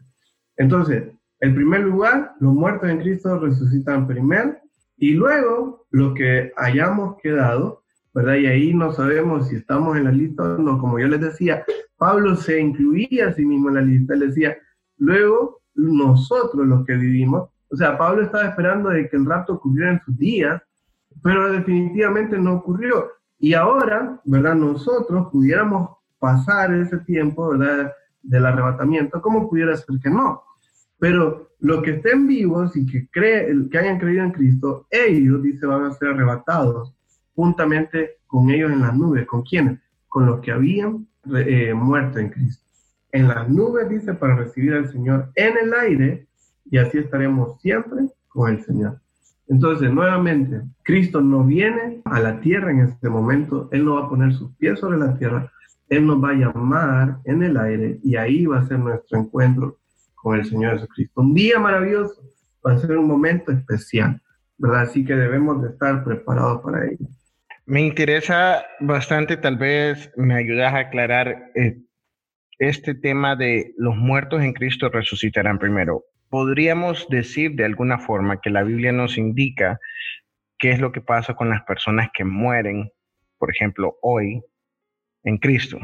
Entonces, 0.58 1.12
en 1.42 1.56
primer 1.56 1.82
lugar, 1.82 2.34
los 2.40 2.54
muertos 2.54 2.90
en 2.90 3.00
Cristo 3.00 3.40
resucitan 3.40 4.08
primero 4.08 4.56
y 4.98 5.14
luego 5.14 5.86
lo 5.92 6.14
que 6.14 6.52
hayamos 6.58 7.18
quedado 7.22 7.84
¿verdad? 8.14 8.36
Y 8.36 8.48
ahí 8.48 8.74
no 8.74 8.92
sabemos 8.92 9.48
si 9.48 9.56
estamos 9.56 9.98
en 9.98 10.06
la 10.06 10.12
lista 10.12 10.44
o 10.44 10.58
no. 10.58 10.78
Como 10.80 11.00
yo 11.00 11.08
les 11.08 11.22
decía, 11.22 11.64
Pablo 11.98 12.36
se 12.36 12.60
incluía 12.60 13.28
a 13.28 13.34
sí 13.34 13.46
mismo 13.46 13.70
en 13.70 13.76
la 13.76 13.82
lista. 13.82 14.14
Él 14.14 14.22
decía, 14.22 14.58
luego 14.98 15.62
nosotros 15.76 16.66
los 16.68 16.86
que 16.86 16.96
vivimos, 16.96 17.50
o 17.70 17.76
sea, 17.76 17.98
Pablo 17.98 18.24
estaba 18.24 18.46
esperando 18.46 18.90
de 18.90 19.08
que 19.10 19.18
el 19.18 19.26
rapto 19.26 19.54
ocurriera 19.54 19.92
en 19.92 20.02
sus 20.02 20.18
días, 20.18 20.62
pero 21.22 21.52
definitivamente 21.52 22.38
no 22.38 22.56
ocurrió. 22.56 23.08
Y 23.38 23.54
ahora, 23.54 24.20
¿verdad? 24.26 24.56
Nosotros 24.56 25.28
pudiéramos 25.32 25.92
pasar 26.18 26.74
ese 26.74 26.98
tiempo, 27.00 27.50
¿verdad? 27.50 27.94
Del 28.22 28.46
arrebatamiento, 28.46 29.22
¿cómo 29.22 29.50
pudiera 29.50 29.78
ser 29.78 30.00
que 30.02 30.10
no? 30.10 30.44
Pero 31.00 31.50
los 31.60 31.82
que 31.84 31.92
estén 31.92 32.28
vivos 32.28 32.76
y 32.76 32.86
que, 32.86 33.08
creen, 33.10 33.70
que 33.70 33.78
hayan 33.78 34.00
creído 34.00 34.24
en 34.24 34.32
Cristo, 34.32 34.88
ellos, 34.90 35.42
dice, 35.42 35.66
van 35.66 35.86
a 35.86 35.94
ser 35.94 36.10
arrebatados 36.10 36.94
juntamente 37.36 38.18
con 38.28 38.50
ellos 38.50 38.72
en 38.72 38.82
las 38.82 38.96
nubes. 38.96 39.26
¿Con 39.26 39.44
quiénes? 39.44 39.80
Con 40.08 40.26
los 40.26 40.42
que 40.42 40.52
habían 40.52 41.08
eh, 41.36 41.74
muerto 41.74 42.20
en 42.20 42.30
Cristo. 42.30 42.64
En 43.12 43.28
las 43.28 43.50
nubes, 43.50 43.90
dice, 43.90 44.14
para 44.14 44.36
recibir 44.36 44.74
al 44.74 44.92
Señor 44.92 45.32
en 45.36 45.58
el 45.58 45.74
aire, 45.74 46.28
y 46.70 46.78
así 46.78 47.00
estaremos 47.00 47.60
siempre 47.62 48.08
con 48.28 48.52
el 48.52 48.64
Señor. 48.64 49.00
Entonces, 49.48 49.92
nuevamente, 49.92 50.62
Cristo 50.84 51.22
no 51.22 51.44
viene 51.44 52.02
a 52.06 52.20
la 52.20 52.40
tierra 52.40 52.72
en 52.72 52.82
este 52.82 53.10
momento, 53.10 53.68
Él 53.72 53.84
no 53.84 53.96
va 53.96 54.06
a 54.06 54.10
poner 54.10 54.34
sus 54.34 54.56
pies 54.58 54.80
sobre 54.80 55.00
la 55.00 55.18
tierra, 55.18 55.52
Él 55.90 56.06
nos 56.06 56.24
va 56.24 56.30
a 56.30 56.34
llamar 56.34 57.18
en 57.26 57.42
el 57.42 57.58
aire 57.58 58.00
y 58.04 58.16
ahí 58.16 58.46
va 58.46 58.60
a 58.60 58.68
ser 58.68 58.78
nuestro 58.78 59.20
encuentro 59.20 59.79
con 60.22 60.38
el 60.38 60.46
Señor 60.46 60.76
Jesucristo. 60.76 61.22
Un 61.22 61.34
día 61.34 61.60
maravilloso, 61.60 62.22
va 62.66 62.74
a 62.74 62.78
ser 62.78 62.98
un 62.98 63.08
momento 63.08 63.52
especial, 63.52 64.22
¿verdad? 64.58 64.82
Así 64.82 65.06
que 65.06 65.16
debemos 65.16 65.62
de 65.62 65.70
estar 65.70 66.04
preparados 66.04 66.62
para 66.62 66.86
ello. 66.86 67.06
Me 67.66 67.82
interesa 67.82 68.66
bastante, 68.80 69.38
tal 69.38 69.58
vez 69.58 70.12
me 70.18 70.36
ayudas 70.36 70.74
a 70.74 70.80
aclarar 70.80 71.52
eh, 71.56 71.78
este 72.58 72.96
tema 72.96 73.36
de 73.36 73.74
los 73.78 73.96
muertos 73.96 74.42
en 74.42 74.54
Cristo 74.54 74.90
resucitarán 74.90 75.60
primero. 75.60 76.04
¿Podríamos 76.30 77.08
decir 77.10 77.56
de 77.56 77.66
alguna 77.66 78.00
forma 78.00 78.42
que 78.42 78.50
la 78.50 78.64
Biblia 78.64 78.92
nos 78.92 79.18
indica 79.18 79.80
qué 80.58 80.72
es 80.72 80.80
lo 80.80 80.92
que 80.92 81.02
pasa 81.02 81.36
con 81.36 81.50
las 81.50 81.64
personas 81.64 82.10
que 82.14 82.26
mueren, 82.26 82.92
por 83.38 83.50
ejemplo, 83.50 83.98
hoy 84.02 84.44
en 85.24 85.38
Cristo? 85.38 85.80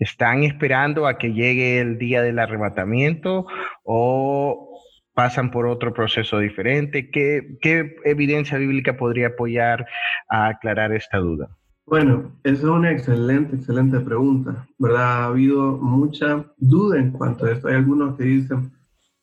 ¿Están 0.00 0.44
esperando 0.44 1.06
a 1.06 1.18
que 1.18 1.34
llegue 1.34 1.78
el 1.78 1.98
día 1.98 2.22
del 2.22 2.38
arrebatamiento 2.38 3.46
o 3.84 4.80
pasan 5.12 5.50
por 5.50 5.66
otro 5.66 5.92
proceso 5.92 6.38
diferente? 6.38 7.10
¿Qué, 7.10 7.58
¿Qué, 7.60 7.96
evidencia 8.06 8.56
bíblica 8.56 8.96
podría 8.96 9.28
apoyar 9.28 9.86
a 10.30 10.48
aclarar 10.48 10.92
esta 10.92 11.18
duda? 11.18 11.50
Bueno, 11.84 12.32
esa 12.44 12.62
es 12.62 12.64
una 12.64 12.92
excelente, 12.92 13.56
excelente 13.56 14.00
pregunta, 14.00 14.66
¿verdad? 14.78 15.04
Ha 15.04 15.24
habido 15.26 15.76
mucha 15.76 16.46
duda 16.56 16.98
en 16.98 17.10
cuanto 17.12 17.44
a 17.44 17.52
esto. 17.52 17.68
Hay 17.68 17.74
algunos 17.74 18.16
que 18.16 18.24
dicen 18.24 18.72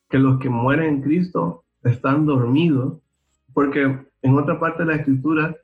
que 0.10 0.20
los 0.20 0.40
que 0.40 0.50
mueren 0.50 0.86
en 0.86 1.02
Cristo 1.02 1.66
están 1.84 2.28
dormidos, 2.28 3.00
porque 3.52 3.98
en 4.22 4.38
otra 4.38 4.60
parte 4.60 4.84
de 4.84 4.90
la 4.90 4.98
escritura 4.98 5.56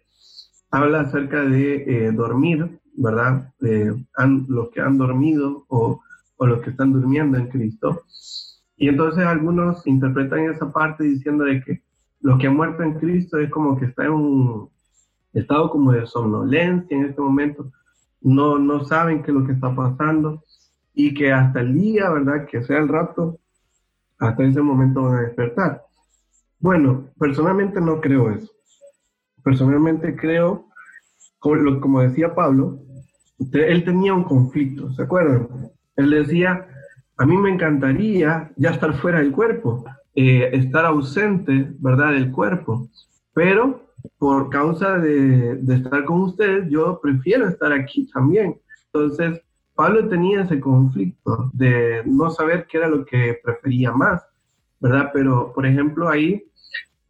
habla 0.71 1.01
acerca 1.01 1.43
de 1.43 1.83
eh, 1.85 2.11
dormir, 2.11 2.79
¿verdad? 2.95 3.51
los 3.59 4.69
que 4.69 4.81
han 4.81 4.97
dormido 4.97 5.65
o, 5.67 6.01
o 6.37 6.45
los 6.45 6.61
que 6.61 6.69
están 6.71 6.93
durmiendo 6.93 7.37
en 7.37 7.47
Cristo. 7.47 8.03
Y 8.77 8.89
entonces 8.89 9.25
algunos 9.25 9.85
interpretan 9.87 10.51
esa 10.51 10.71
parte 10.71 11.03
diciendo 11.03 11.45
de 11.45 11.61
que 11.61 11.83
lo 12.21 12.37
que 12.37 12.47
ha 12.47 12.51
muerto 12.51 12.83
en 12.83 12.93
Cristo 12.99 13.37
es 13.37 13.49
como 13.49 13.77
que 13.77 13.85
está 13.85 14.05
en 14.05 14.11
un 14.11 14.69
estado 15.33 15.69
como 15.69 15.91
de 15.91 16.05
somnolencia 16.05 16.95
en 16.95 17.05
este 17.05 17.21
momento, 17.21 17.71
no, 18.21 18.57
no 18.57 18.85
saben 18.85 19.21
qué 19.21 19.31
es 19.31 19.37
lo 19.37 19.45
que 19.45 19.53
está 19.53 19.75
pasando 19.75 20.43
y 20.93 21.13
que 21.13 21.31
hasta 21.31 21.59
el 21.59 21.73
día, 21.73 22.09
¿verdad? 22.09 22.45
Que 22.49 22.63
sea 22.63 22.77
el 22.77 22.87
rato, 22.87 23.39
hasta 24.19 24.43
ese 24.43 24.61
momento 24.61 25.03
van 25.03 25.17
a 25.17 25.21
despertar. 25.21 25.83
Bueno, 26.59 27.09
personalmente 27.19 27.81
no 27.81 27.99
creo 27.99 28.31
eso. 28.31 28.49
Personalmente 29.43 30.15
creo, 30.15 30.69
como 31.39 32.01
decía 32.01 32.33
Pablo, 32.33 32.79
él 33.51 33.83
tenía 33.83 34.13
un 34.13 34.23
conflicto, 34.23 34.91
¿se 34.93 35.03
acuerdan? 35.03 35.47
Él 35.95 36.09
decía, 36.09 36.67
a 37.17 37.25
mí 37.25 37.37
me 37.37 37.51
encantaría 37.51 38.51
ya 38.55 38.71
estar 38.71 38.93
fuera 38.95 39.19
del 39.19 39.31
cuerpo, 39.31 39.85
eh, 40.15 40.49
estar 40.53 40.85
ausente, 40.85 41.71
¿verdad?, 41.79 42.11
del 42.11 42.31
cuerpo, 42.31 42.89
pero 43.33 43.87
por 44.17 44.49
causa 44.49 44.97
de, 44.97 45.55
de, 45.55 45.75
estar 45.75 46.03
con 46.05 46.21
ustedes, 46.21 46.69
yo 46.69 46.99
prefiero 47.01 47.47
estar 47.47 47.71
aquí 47.71 48.09
también. 48.11 48.59
Entonces, 48.91 49.41
Pablo 49.75 50.07
tenía 50.07 50.41
ese 50.41 50.59
conflicto 50.59 51.49
de 51.53 52.03
no 52.05 52.29
saber 52.29 52.67
qué 52.67 52.77
era 52.77 52.89
lo 52.89 53.05
que 53.05 53.39
prefería 53.43 53.91
más, 53.91 54.23
¿verdad? 54.79 55.09
Pero, 55.13 55.51
por 55.53 55.65
ejemplo, 55.65 56.09
ahí 56.09 56.43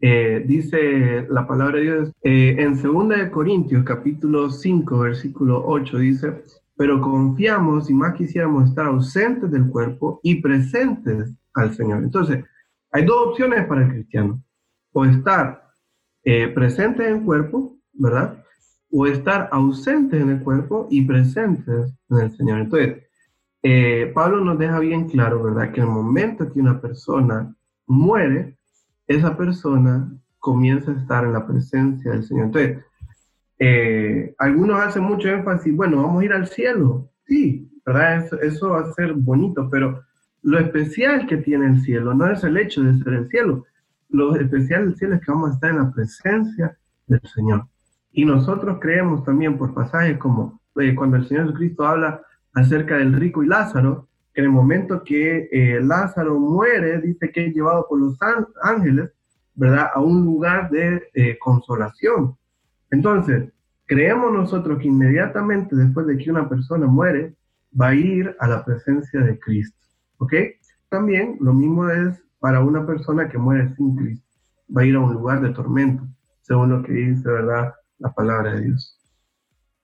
eh, 0.06 0.44
dice 0.46 1.26
la 1.30 1.48
palabra 1.48 1.78
de 1.78 1.84
Dios 1.84 2.12
eh, 2.24 2.58
en 2.60 2.76
2 2.76 3.30
Corintios 3.32 3.86
capítulo 3.86 4.50
5, 4.50 5.00
versículo 5.00 5.64
8, 5.66 5.98
dice, 5.98 6.44
pero 6.76 7.00
confiamos 7.00 7.90
y 7.90 7.94
más 7.94 8.14
quisiéramos 8.14 8.68
estar 8.68 8.88
ausentes 8.88 9.50
del 9.50 9.70
cuerpo 9.70 10.20
y 10.22 10.42
presentes 10.42 11.32
al 11.54 11.74
Señor. 11.74 12.04
Entonces, 12.04 12.44
hay 12.92 13.06
dos 13.06 13.30
opciones 13.30 13.66
para 13.66 13.84
el 13.84 13.92
cristiano, 13.92 14.44
o 14.92 15.06
estar 15.06 15.70
eh, 16.26 16.50
presentes 16.50 17.08
en 17.08 17.20
el 17.20 17.24
cuerpo, 17.24 17.78
¿verdad? 17.94 18.44
O 18.92 19.08
estar 19.08 19.48
ausentes 19.54 20.22
en 20.22 20.32
el 20.32 20.44
cuerpo 20.44 20.86
y 20.92 21.04
presentes 21.06 21.94
en 22.10 22.20
el 22.20 22.36
Señor. 22.36 22.60
Entonces, 22.60 23.04
eh, 23.62 24.12
Pablo 24.14 24.44
nos 24.44 24.60
deja 24.60 24.80
bien 24.80 25.08
claro, 25.08 25.42
¿verdad? 25.42 25.72
Que 25.72 25.80
el 25.80 25.88
momento 25.88 26.52
que 26.52 26.60
una 26.60 26.82
persona 26.82 27.56
muere, 27.88 28.58
esa 29.08 29.36
persona 29.38 30.12
comienza 30.40 30.92
a 30.92 30.96
estar 30.96 31.24
en 31.24 31.34
la 31.34 31.48
presencia 31.48 32.12
del 32.12 32.24
Señor. 32.24 32.46
Entonces, 32.48 32.84
eh, 33.60 34.36
algunos 34.40 34.80
hacen 34.80 35.04
mucho 35.04 35.30
énfasis, 35.30 35.76
bueno, 35.76 36.04
vamos 36.04 36.22
a 36.22 36.26
ir 36.26 36.34
al 36.34 36.48
cielo. 36.48 37.10
Sí, 37.26 37.70
¿verdad? 37.86 38.26
Eso, 38.26 38.42
eso, 38.42 38.70
va 38.70 38.82
a 38.82 38.94
ser 38.94 39.14
bonito, 39.14 39.70
pero 39.70 40.04
lo 40.42 40.60
especial 40.60 41.28
que 41.28 41.38
tiene 41.38 41.68
el 41.68 41.82
cielo 41.82 42.14
no 42.14 42.30
es 42.30 42.44
el 42.44 42.58
hecho 42.58 42.84
de 42.84 42.98
ser 43.02 43.14
el 43.14 43.30
cielo. 43.30 43.66
Lo 44.10 44.36
especial 44.36 44.86
del 44.86 44.98
cielo 44.98 45.16
es 45.16 45.22
que 45.22 45.32
vamos 45.32 45.52
a 45.52 45.54
estar 45.54 45.70
en 45.72 45.78
la 45.78 45.92
presencia 45.92 46.78
del 47.08 47.22
Señor. 47.34 47.68
Y 48.12 48.26
nosotros 48.26 48.78
creemos 48.80 49.24
también 49.24 49.58
por 49.58 49.74
pasajes 49.74 50.18
como 50.18 50.62
eh, 50.76 50.94
cuando 50.94 51.18
el 51.18 51.28
Señor 51.28 51.46
Jesucristo 51.46 51.86
habla 51.86 52.22
acerca 52.54 52.98
del 52.98 53.14
rico 53.14 53.44
y 53.44 53.48
Lázaro, 53.48 54.08
en 54.36 54.46
el 54.46 54.50
momento 54.50 55.04
que 55.04 55.48
eh, 55.52 55.80
Lázaro 55.82 56.40
muere, 56.40 57.00
dice 57.02 57.32
que 57.32 57.48
es 57.48 57.54
llevado 57.54 57.86
por 57.88 58.00
los 58.00 58.18
ángeles, 58.62 59.12
¿verdad? 59.54 59.90
A 59.94 60.00
un 60.00 60.26
lugar 60.26 60.70
de 60.72 61.04
eh, 61.14 61.38
consolación. 61.40 62.36
Entonces, 62.90 63.52
creemos 63.86 64.34
nosotros 64.34 64.80
que 64.80 64.88
inmediatamente 64.88 65.76
después 65.76 66.08
de 66.08 66.18
que 66.18 66.32
una 66.32 66.50
persona 66.50 66.88
muere, 66.88 67.36
va 67.80 67.90
a 67.90 67.96
ir 67.96 68.36
a 68.40 68.48
la 68.48 68.66
presencia 68.66 69.20
de 69.20 69.40
Cristo. 69.40 69.78
¿Ok? 70.18 70.34
También 70.90 71.38
lo 71.40 71.54
mismo 71.54 71.90
es 71.90 72.20
para 72.40 72.62
una 72.62 72.86
persona 72.86 73.30
que 73.30 73.38
muere 73.38 73.74
sin 73.76 73.96
Cristo. 73.96 74.28
Va 74.76 74.82
a 74.82 74.86
ir 74.86 74.96
a 74.96 75.00
un 75.00 75.14
lugar 75.14 75.42
de 75.42 75.50
tormento, 75.50 76.04
según 76.42 76.70
lo 76.70 76.84
que 76.84 76.92
dice, 76.92 77.30
¿verdad? 77.30 77.74
La 78.00 78.12
palabra 78.12 78.54
de 78.54 78.62
Dios. 78.62 79.00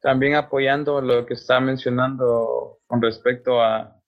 También 0.02 0.36
apoyando 0.36 1.02
lo 1.02 1.26
que 1.26 1.34
está 1.34 1.60
mencionando 1.60 2.80
con 2.88 3.02
respecto 3.02 3.62
a 3.62 3.99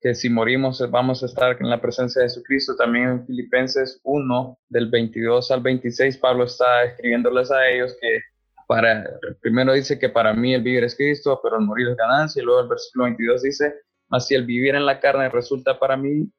que 0.00 0.14
si 0.14 0.28
morimos 0.28 0.82
vamos 0.90 1.22
a 1.22 1.26
estar 1.26 1.56
en 1.60 1.68
la 1.68 1.80
presencia 1.80 2.22
de 2.22 2.28
Jesucristo. 2.28 2.76
También 2.76 3.08
en 3.08 3.26
Filipenses 3.26 4.00
1, 4.04 4.58
del 4.68 4.90
22 4.90 5.50
al 5.50 5.60
26, 5.60 6.18
Pablo 6.18 6.44
está 6.44 6.84
escribiéndoles 6.84 7.50
a 7.50 7.68
ellos 7.68 7.96
que 8.00 8.20
para, 8.68 9.04
primero 9.40 9.72
dice 9.72 9.98
que 9.98 10.10
para 10.10 10.34
mí 10.34 10.54
el 10.54 10.62
vivir 10.62 10.84
es 10.84 10.94
Cristo, 10.94 11.40
pero 11.42 11.58
el 11.58 11.64
morir 11.64 11.88
es 11.88 11.96
ganancia. 11.96 12.42
Y 12.42 12.44
luego 12.44 12.60
el 12.60 12.68
versículo 12.68 13.04
22 13.04 13.42
dice, 13.42 13.74
mas 14.08 14.26
si 14.26 14.34
el 14.34 14.44
vivir 14.44 14.74
en 14.74 14.86
la 14.86 15.00
carne 15.00 15.28
resulta 15.30 15.78
para 15.78 15.96
mí 15.96 16.30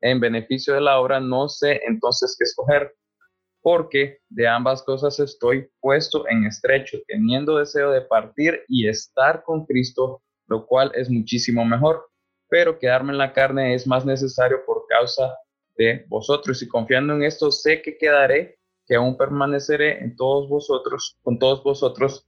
en 0.00 0.20
beneficio 0.20 0.74
de 0.74 0.80
la 0.80 0.98
obra, 0.98 1.20
no 1.20 1.48
sé 1.48 1.80
entonces 1.86 2.36
qué 2.38 2.44
escoger, 2.44 2.92
porque 3.62 4.18
de 4.28 4.46
ambas 4.46 4.82
cosas 4.82 5.18
estoy 5.20 5.68
puesto 5.80 6.28
en 6.28 6.44
estrecho, 6.44 6.98
teniendo 7.06 7.56
deseo 7.56 7.90
de 7.90 8.02
partir 8.02 8.60
y 8.68 8.88
estar 8.88 9.42
con 9.42 9.64
Cristo, 9.64 10.22
lo 10.48 10.66
cual 10.66 10.92
es 10.94 11.08
muchísimo 11.08 11.64
mejor, 11.64 12.06
pero 12.48 12.78
quedarme 12.78 13.12
en 13.12 13.18
la 13.18 13.32
carne 13.32 13.74
es 13.74 13.86
más 13.86 14.04
necesario 14.04 14.58
por 14.66 14.86
causa 14.88 15.34
de 15.76 16.04
vosotros 16.08 16.62
y 16.62 16.68
confiando 16.68 17.14
en 17.14 17.22
esto 17.22 17.50
sé 17.50 17.82
que 17.82 17.98
quedaré, 17.98 18.58
que 18.86 18.94
aún 18.94 19.16
permaneceré 19.16 20.02
en 20.02 20.16
todos 20.16 20.48
vosotros, 20.48 21.18
con 21.22 21.38
todos 21.38 21.62
vosotros 21.62 22.26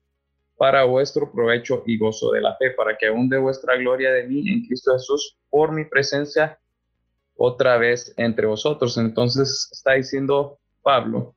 para 0.57 0.85
vuestro 0.85 1.31
provecho 1.31 1.85
y 1.87 1.97
gozo 1.99 2.33
de 2.33 2.41
la 2.41 2.57
fe, 2.57 2.73
para 2.73 2.99
que 2.99 3.07
aún 3.07 3.29
de 3.29 3.39
vuestra 3.39 3.77
gloria 3.77 4.11
de 4.13 4.25
mí 4.27 4.49
en 4.51 4.67
Cristo 4.67 4.93
Jesús 4.93 5.39
por 5.49 5.73
mi 5.73 5.85
presencia 5.85 6.59
otra 7.37 7.79
vez 7.79 8.13
entre 8.17 8.47
vosotros. 8.47 8.99
Entonces 8.99 9.69
está 9.73 9.93
diciendo 9.93 10.59
Pablo 10.83 11.37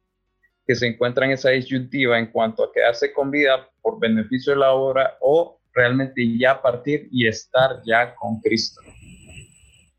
que 0.66 0.76
se 0.76 0.88
encuentra 0.88 1.26
en 1.26 1.32
esa 1.32 1.50
disyuntiva 1.50 2.18
en 2.18 2.32
cuanto 2.32 2.64
a 2.64 2.72
quedarse 2.72 3.14
con 3.14 3.30
vida 3.30 3.70
por 3.82 4.00
beneficio 4.00 4.54
de 4.54 4.60
la 4.60 4.74
obra 4.74 5.18
o 5.22 5.61
realmente 5.74 6.38
ya 6.38 6.62
partir 6.62 7.08
y 7.12 7.28
estar 7.28 7.82
ya 7.86 8.16
con 8.16 8.40
Cristo. 8.40 8.82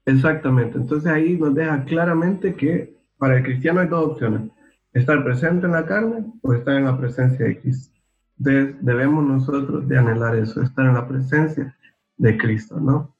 Exactamente, 0.05 0.79
entonces 0.79 1.11
ahí 1.11 1.37
nos 1.37 1.55
deja 1.55 1.85
claramente 1.85 2.55
que 2.55 2.97
para 3.19 3.37
el 3.37 3.45
cristiano 3.45 3.81
hay 3.81 3.89
dos 3.89 4.13
opciones, 4.13 4.51
estar 4.93 5.23
presente 5.23 5.67
en 5.67 5.73
la 5.73 5.87
carne 5.87 6.25
o 6.43 6.53
estar 6.53 6.77
en 6.77 6.85
la 6.85 6.99
presencia 6.99 7.47
de 7.47 7.61
Cristo. 7.61 7.93
Entonces 8.39 8.77
debemos 8.81 9.25
nosotros 9.25 9.87
de 9.87 9.99
anhelar 9.99 10.37
eso, 10.37 10.61
estar 10.63 10.87
en 10.87 10.95
la 10.95 11.07
presencia 11.07 11.77
de 12.17 12.37
Cristo, 12.37 12.81
¿no? 12.81 13.15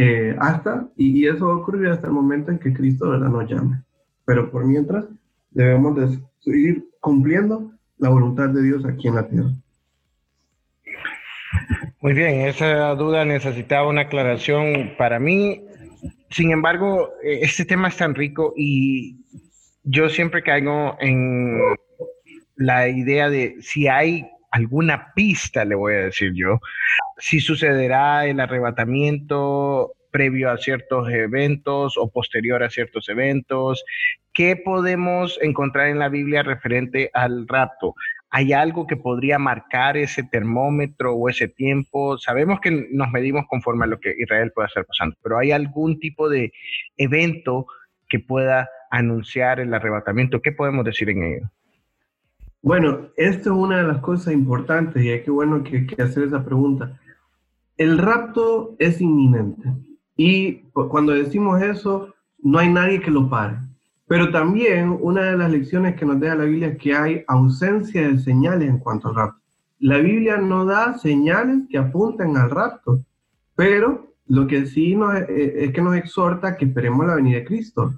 Eh, 0.00 0.36
hasta, 0.38 0.88
y, 0.96 1.26
eso 1.26 1.48
va 1.48 1.54
a 1.54 1.56
ocurrir 1.56 1.88
hasta 1.88 2.06
el 2.06 2.12
momento 2.12 2.52
en 2.52 2.58
que 2.58 2.72
Cristo 2.72 3.10
¿verdad? 3.10 3.30
nos 3.30 3.50
llame. 3.50 3.82
Pero 4.24 4.48
por 4.50 4.64
mientras, 4.64 5.06
debemos 5.50 5.96
de 5.96 6.20
seguir 6.38 6.88
cumpliendo 7.00 7.72
la 7.96 8.10
voluntad 8.10 8.48
de 8.50 8.62
Dios 8.62 8.84
aquí 8.84 9.08
en 9.08 9.14
la 9.16 9.28
tierra. 9.28 9.50
Muy 12.00 12.12
bien, 12.12 12.42
esa 12.42 12.94
duda 12.94 13.24
necesitaba 13.24 13.88
una 13.88 14.02
aclaración 14.02 14.94
para 14.96 15.18
mí. 15.18 15.64
Sin 16.30 16.52
embargo, 16.52 17.10
eh, 17.24 17.40
este 17.42 17.64
tema 17.64 17.88
es 17.88 17.96
tan 17.96 18.14
rico 18.14 18.54
y 18.56 19.16
yo 19.82 20.08
siempre 20.08 20.44
caigo 20.44 20.96
en 21.00 21.58
la 22.54 22.88
idea 22.88 23.28
de 23.28 23.56
si 23.62 23.88
hay 23.88 24.28
alguna 24.52 25.12
pista, 25.14 25.64
le 25.64 25.74
voy 25.74 25.94
a 25.94 26.04
decir 26.04 26.32
yo, 26.34 26.60
si 27.18 27.40
sucederá 27.40 28.26
el 28.26 28.38
arrebatamiento 28.38 29.94
previo 30.12 30.52
a 30.52 30.58
ciertos 30.58 31.10
eventos 31.10 31.96
o 31.98 32.10
posterior 32.10 32.62
a 32.62 32.70
ciertos 32.70 33.08
eventos. 33.08 33.84
¿Qué 34.32 34.54
podemos 34.54 35.36
encontrar 35.42 35.88
en 35.88 35.98
la 35.98 36.08
Biblia 36.08 36.44
referente 36.44 37.10
al 37.12 37.48
rapto? 37.48 37.94
¿Hay 38.30 38.52
algo 38.52 38.86
que 38.86 38.96
podría 38.96 39.38
marcar 39.38 39.96
ese 39.96 40.22
termómetro 40.22 41.14
o 41.14 41.28
ese 41.28 41.48
tiempo? 41.48 42.18
Sabemos 42.18 42.60
que 42.60 42.88
nos 42.90 43.10
medimos 43.10 43.46
conforme 43.48 43.84
a 43.84 43.88
lo 43.88 43.98
que 43.98 44.14
Israel 44.18 44.52
pueda 44.54 44.68
estar 44.68 44.84
pasando, 44.84 45.16
pero 45.22 45.38
¿hay 45.38 45.50
algún 45.50 45.98
tipo 45.98 46.28
de 46.28 46.52
evento 46.96 47.66
que 48.08 48.18
pueda 48.18 48.68
anunciar 48.90 49.60
el 49.60 49.72
arrebatamiento? 49.72 50.42
¿Qué 50.42 50.52
podemos 50.52 50.84
decir 50.84 51.08
en 51.08 51.22
ello? 51.22 51.50
Bueno, 52.60 53.08
esto 53.16 53.50
es 53.50 53.56
una 53.56 53.78
de 53.78 53.84
las 53.84 53.98
cosas 53.98 54.34
importantes 54.34 55.02
y 55.02 55.10
hay 55.10 55.22
que 55.22 55.30
bueno 55.30 55.62
que, 55.62 55.86
que 55.86 56.02
hacer 56.02 56.24
esa 56.24 56.44
pregunta. 56.44 56.98
El 57.76 57.96
rapto 57.96 58.76
es 58.78 59.00
inminente 59.00 59.68
y 60.16 60.64
cuando 60.72 61.12
decimos 61.12 61.62
eso, 61.62 62.12
no 62.42 62.58
hay 62.58 62.68
nadie 62.68 63.00
que 63.00 63.10
lo 63.10 63.30
pare. 63.30 63.56
Pero 64.08 64.30
también 64.30 64.96
una 65.00 65.22
de 65.22 65.36
las 65.36 65.50
lecciones 65.50 65.94
que 65.96 66.06
nos 66.06 66.18
deja 66.18 66.34
la 66.34 66.44
Biblia 66.44 66.68
es 66.68 66.78
que 66.78 66.94
hay 66.94 67.24
ausencia 67.28 68.08
de 68.08 68.18
señales 68.18 68.68
en 68.68 68.78
cuanto 68.78 69.08
al 69.08 69.14
rapto. 69.14 69.40
La 69.78 69.98
Biblia 69.98 70.38
no 70.38 70.64
da 70.64 70.98
señales 70.98 71.68
que 71.68 71.78
apunten 71.78 72.36
al 72.36 72.50
rapto, 72.50 73.04
pero 73.54 74.14
lo 74.26 74.46
que 74.46 74.66
sí 74.66 74.96
nos, 74.96 75.14
eh, 75.14 75.64
es 75.64 75.72
que 75.72 75.82
nos 75.82 75.94
exhorta 75.94 76.56
que 76.56 76.64
esperemos 76.64 77.06
la 77.06 77.14
venida 77.14 77.36
de 77.36 77.44
Cristo, 77.44 77.94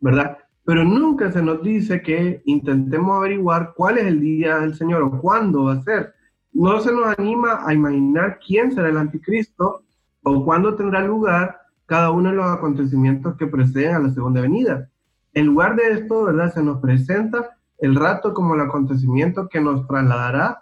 ¿verdad? 0.00 0.38
pero 0.64 0.82
nunca 0.82 1.30
se 1.30 1.42
nos 1.42 1.62
dice 1.62 2.00
que 2.00 2.42
intentemos 2.46 3.16
averiguar 3.16 3.74
cuál 3.76 3.98
es 3.98 4.06
el 4.06 4.20
día 4.20 4.58
del 4.58 4.74
Señor 4.74 5.02
o 5.02 5.20
cuándo 5.20 5.64
va 5.64 5.74
a 5.74 5.82
ser. 5.82 6.14
No 6.52 6.80
se 6.80 6.90
nos 6.90 7.18
anima 7.18 7.60
a 7.66 7.74
imaginar 7.74 8.38
quién 8.44 8.72
será 8.72 8.88
el 8.88 8.96
anticristo 8.96 9.82
o 10.22 10.44
cuándo 10.44 10.74
tendrá 10.74 11.04
lugar 11.04 11.60
cada 11.84 12.10
uno 12.10 12.30
de 12.30 12.36
los 12.36 12.46
acontecimientos 12.46 13.36
que 13.36 13.46
preceden 13.46 13.94
a 13.94 13.98
la 13.98 14.10
segunda 14.10 14.40
venida. 14.40 14.88
En 15.34 15.46
lugar 15.46 15.76
de 15.76 15.90
esto, 15.90 16.24
¿verdad? 16.24 16.54
Se 16.54 16.62
nos 16.62 16.80
presenta 16.80 17.58
el 17.78 17.96
rato 17.96 18.32
como 18.32 18.54
el 18.54 18.60
acontecimiento 18.60 19.48
que 19.48 19.60
nos 19.60 19.86
trasladará 19.86 20.60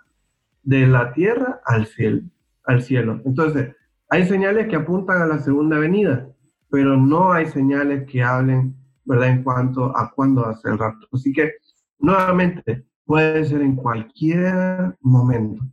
de 0.63 0.87
la 0.87 1.13
tierra 1.13 1.61
al 1.65 1.87
cielo. 1.87 2.23
Al 2.65 2.83
cielo. 2.83 3.21
Entonces, 3.25 3.75
hay 4.09 4.27
señales 4.27 4.69
que 4.69 4.77
apuntan 4.77 5.21
a 5.23 5.27
la 5.27 5.39
segunda 5.39 5.79
venida, 5.79 6.29
pero 6.71 6.97
no 6.97 7.33
hay 7.33 7.47
señales 7.47 8.07
que 8.11 8.23
hablen, 8.23 8.75
¿verdad?, 9.05 9.29
en 9.29 9.43
cuanto 9.43 9.97
a 9.97 10.11
cuándo 10.11 10.43
va 10.43 10.51
a 10.51 10.57
ser 10.57 10.73
el 10.73 10.79
rato. 10.79 11.07
Así 11.13 11.33
que, 11.33 11.53
nuevamente, 11.99 12.85
puede 13.05 13.45
ser 13.45 13.63
en 13.63 13.77
cualquier 13.77 14.97
momento. 15.01 15.65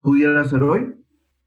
Pudiera 0.00 0.44
ser 0.44 0.62
hoy, 0.62 0.94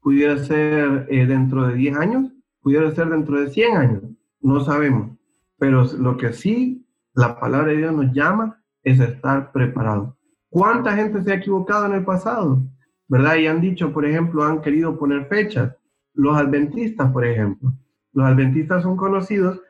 pudiera 0.00 0.38
ser 0.38 1.06
eh, 1.10 1.26
dentro 1.26 1.66
de 1.66 1.74
10 1.74 1.96
años, 1.96 2.32
pudiera 2.60 2.90
ser 2.92 3.08
dentro 3.08 3.40
de 3.40 3.50
100 3.50 3.76
años, 3.76 4.02
no 4.40 4.60
sabemos. 4.64 5.16
Pero 5.58 5.84
lo 5.98 6.16
que 6.16 6.32
sí 6.32 6.81
la 7.14 7.38
palabra 7.38 7.68
de 7.68 7.78
Dios 7.78 7.94
nos 7.94 8.12
llama 8.12 8.62
es 8.82 8.98
estar 8.98 9.52
preparado. 9.52 10.16
¿Cuánta 10.48 10.94
gente 10.96 11.22
se 11.22 11.32
ha 11.32 11.36
equivocado 11.36 11.86
en 11.86 11.92
el 11.92 12.04
pasado? 12.04 12.62
¿Verdad? 13.08 13.36
Y 13.36 13.46
han 13.46 13.60
dicho, 13.60 13.92
por 13.92 14.04
ejemplo, 14.04 14.44
han 14.44 14.60
querido 14.60 14.98
poner 14.98 15.26
fechas. 15.26 15.74
Los 16.14 16.36
adventistas, 16.36 17.10
por 17.12 17.24
ejemplo. 17.24 17.72
Los 18.12 18.26
adventistas 18.26 18.82
son 18.82 18.96
conocidos 18.96 19.60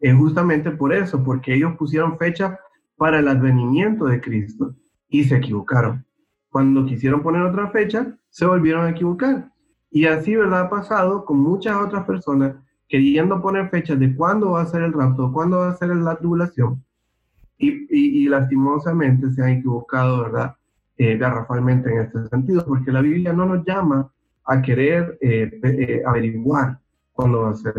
eh, 0.00 0.12
justamente 0.12 0.70
por 0.70 0.92
eso, 0.92 1.22
porque 1.22 1.54
ellos 1.54 1.76
pusieron 1.76 2.18
fecha 2.18 2.58
para 2.96 3.18
el 3.18 3.28
advenimiento 3.28 4.06
de 4.06 4.20
Cristo 4.20 4.74
y 5.08 5.24
se 5.24 5.36
equivocaron. 5.36 6.06
Cuando 6.50 6.84
quisieron 6.84 7.22
poner 7.22 7.42
otra 7.42 7.70
fecha, 7.70 8.18
se 8.28 8.46
volvieron 8.46 8.86
a 8.86 8.90
equivocar. 8.90 9.50
Y 9.90 10.06
así, 10.06 10.36
¿verdad? 10.36 10.62
Ha 10.62 10.70
pasado 10.70 11.24
con 11.24 11.38
muchas 11.38 11.76
otras 11.76 12.04
personas 12.04 12.56
queriendo 12.88 13.40
poner 13.40 13.70
fechas 13.70 13.98
de 13.98 14.14
cuándo 14.14 14.50
va 14.50 14.62
a 14.62 14.66
ser 14.66 14.82
el 14.82 14.92
rapto, 14.92 15.32
cuándo 15.32 15.58
va 15.58 15.70
a 15.70 15.76
ser 15.76 15.88
la 15.90 16.16
tribulación, 16.16 16.84
y, 17.60 18.28
lastimosamente 18.28 19.30
se 19.30 19.42
han 19.42 19.50
equivocado, 19.50 20.22
¿verdad? 20.22 20.54
Eh, 20.96 21.16
garrafalmente 21.16 21.90
en 21.90 22.00
este 22.00 22.28
sentido, 22.28 22.64
porque 22.66 22.92
la 22.92 23.00
Biblia 23.00 23.32
no 23.32 23.46
nos 23.46 23.64
llama 23.64 24.10
a 24.44 24.62
querer 24.62 25.18
eh, 25.20 25.50
eh, 25.62 26.02
averiguar 26.06 26.78
cuándo 27.12 27.42
va 27.42 27.50
a 27.50 27.54
ser. 27.54 27.74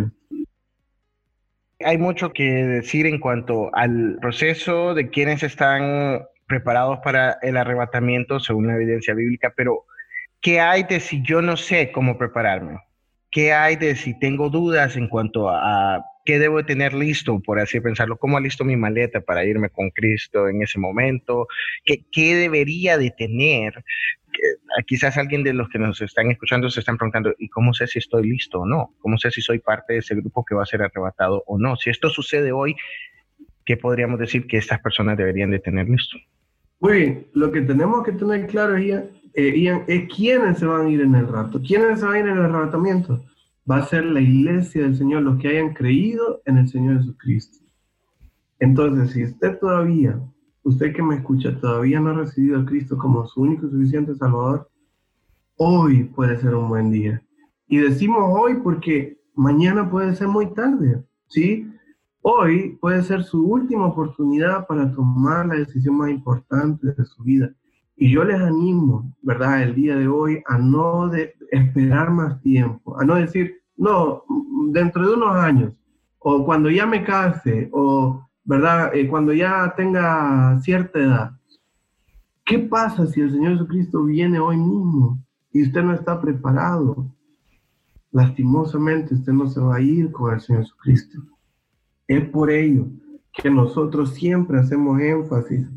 Hay 1.83 1.97
mucho 1.97 2.31
que 2.31 2.43
decir 2.43 3.07
en 3.07 3.19
cuanto 3.19 3.73
al 3.73 4.17
proceso 4.21 4.93
de 4.93 5.09
quienes 5.09 5.41
están 5.41 6.21
preparados 6.47 6.99
para 7.03 7.37
el 7.41 7.57
arrebatamiento 7.57 8.39
según 8.39 8.67
la 8.67 8.75
evidencia 8.75 9.13
bíblica, 9.13 9.53
pero 9.55 9.85
¿qué 10.41 10.59
hay 10.59 10.83
de 10.83 10.99
si 10.99 11.23
yo 11.23 11.41
no 11.41 11.57
sé 11.57 11.91
cómo 11.91 12.17
prepararme? 12.17 12.79
¿Qué 13.31 13.53
hay 13.53 13.77
de 13.77 13.95
si 13.95 14.17
tengo 14.19 14.49
dudas 14.49 14.95
en 14.95 15.07
cuanto 15.07 15.49
a 15.49 16.03
¿Qué 16.23 16.37
debo 16.37 16.63
tener 16.63 16.93
listo, 16.93 17.39
por 17.39 17.59
así 17.59 17.79
pensarlo? 17.79 18.17
¿Cómo 18.17 18.39
listo 18.39 18.63
mi 18.63 18.75
maleta 18.75 19.21
para 19.21 19.43
irme 19.43 19.69
con 19.69 19.89
Cristo 19.89 20.47
en 20.47 20.61
ese 20.61 20.79
momento? 20.79 21.47
¿Qué, 21.83 22.05
qué 22.11 22.35
debería 22.35 22.97
de 22.97 23.11
tener? 23.11 23.83
Ah, 24.77 24.83
quizás 24.85 25.17
alguien 25.17 25.43
de 25.43 25.53
los 25.53 25.67
que 25.69 25.79
nos 25.79 26.01
están 26.01 26.29
escuchando 26.31 26.69
se 26.69 26.79
están 26.79 26.97
preguntando, 26.97 27.33
¿y 27.37 27.49
cómo 27.49 27.73
sé 27.73 27.87
si 27.87 27.99
estoy 27.99 28.29
listo 28.29 28.61
o 28.61 28.65
no? 28.65 28.93
¿Cómo 28.99 29.17
sé 29.17 29.31
si 29.31 29.41
soy 29.41 29.59
parte 29.59 29.93
de 29.93 29.99
ese 29.99 30.15
grupo 30.15 30.45
que 30.45 30.55
va 30.55 30.63
a 30.63 30.67
ser 30.67 30.81
arrebatado 30.83 31.43
o 31.47 31.57
no? 31.57 31.75
Si 31.75 31.89
esto 31.89 32.09
sucede 32.09 32.51
hoy, 32.51 32.75
¿qué 33.65 33.77
podríamos 33.77 34.19
decir 34.19 34.47
que 34.47 34.57
estas 34.57 34.79
personas 34.79 35.17
deberían 35.17 35.51
de 35.51 35.59
tener 35.59 35.89
listo? 35.89 36.17
Muy 36.79 36.93
bien, 36.97 37.27
lo 37.33 37.51
que 37.51 37.61
tenemos 37.61 38.03
que 38.03 38.11
tener 38.11 38.47
claro, 38.47 38.77
eh, 38.77 39.03
es 39.33 40.13
quiénes 40.15 40.59
se 40.59 40.65
van 40.65 40.87
a 40.87 40.89
ir 40.89 41.01
en 41.01 41.15
el 41.15 41.27
rato, 41.27 41.61
quiénes 41.61 41.99
se 41.99 42.05
van 42.05 42.15
a 42.15 42.19
ir 42.19 42.27
en 42.27 42.37
el 42.37 42.45
arrebatamiento 42.45 43.23
va 43.71 43.77
a 43.77 43.87
ser 43.87 44.05
la 44.05 44.19
iglesia 44.19 44.83
del 44.83 44.97
Señor, 44.97 45.21
los 45.23 45.39
que 45.39 45.47
hayan 45.47 45.73
creído 45.73 46.41
en 46.45 46.57
el 46.57 46.67
Señor 46.67 46.97
Jesucristo. 46.97 47.59
Entonces, 48.59 49.11
si 49.11 49.23
usted 49.23 49.57
todavía, 49.59 50.21
usted 50.63 50.93
que 50.93 51.01
me 51.01 51.15
escucha, 51.15 51.57
todavía 51.57 52.01
no 52.01 52.09
ha 52.09 52.15
recibido 52.15 52.59
a 52.59 52.65
Cristo 52.65 52.97
como 52.97 53.25
su 53.25 53.41
único 53.41 53.67
y 53.67 53.71
suficiente 53.71 54.13
Salvador, 54.15 54.69
hoy 55.55 56.03
puede 56.03 56.37
ser 56.37 56.53
un 56.53 56.67
buen 56.67 56.91
día. 56.91 57.23
Y 57.67 57.77
decimos 57.77 58.23
hoy 58.27 58.55
porque 58.61 59.17
mañana 59.35 59.89
puede 59.89 60.15
ser 60.15 60.27
muy 60.27 60.53
tarde, 60.53 61.01
¿sí? 61.29 61.65
Hoy 62.21 62.77
puede 62.81 63.01
ser 63.03 63.23
su 63.23 63.47
última 63.47 63.85
oportunidad 63.87 64.67
para 64.67 64.91
tomar 64.93 65.45
la 65.45 65.55
decisión 65.55 65.97
más 65.97 66.09
importante 66.11 66.87
de 66.93 67.05
su 67.05 67.23
vida. 67.23 67.53
Y 67.95 68.11
yo 68.11 68.25
les 68.25 68.41
animo, 68.41 69.15
¿verdad? 69.21 69.63
El 69.63 69.75
día 69.75 69.95
de 69.95 70.09
hoy 70.09 70.43
a 70.45 70.57
no 70.57 71.07
de 71.07 71.35
esperar 71.51 72.11
más 72.11 72.41
tiempo, 72.41 72.99
a 72.99 73.05
no 73.05 73.15
decir, 73.15 73.60
no, 73.81 74.23
dentro 74.71 75.09
de 75.09 75.15
unos 75.15 75.35
años, 75.35 75.73
o 76.19 76.45
cuando 76.45 76.69
ya 76.69 76.85
me 76.85 77.03
case, 77.03 77.67
o, 77.73 78.23
¿verdad? 78.43 78.93
Eh, 78.93 79.07
cuando 79.07 79.33
ya 79.33 79.73
tenga 79.75 80.59
cierta 80.61 80.99
edad. 80.99 81.31
¿Qué 82.45 82.59
pasa 82.59 83.07
si 83.07 83.21
el 83.21 83.31
Señor 83.31 83.53
Jesucristo 83.53 84.03
viene 84.03 84.39
hoy 84.39 84.57
mismo 84.57 85.19
y 85.51 85.63
usted 85.63 85.81
no 85.81 85.95
está 85.95 86.21
preparado? 86.21 87.11
Lastimosamente 88.11 89.15
usted 89.15 89.33
no 89.33 89.47
se 89.47 89.59
va 89.59 89.77
a 89.77 89.81
ir 89.81 90.11
con 90.11 90.31
el 90.31 90.41
Señor 90.41 90.61
Jesucristo. 90.61 91.19
Es 92.07 92.29
por 92.29 92.51
ello 92.51 92.85
que 93.33 93.49
nosotros 93.49 94.13
siempre 94.13 94.59
hacemos 94.59 95.01
énfasis 95.01 95.67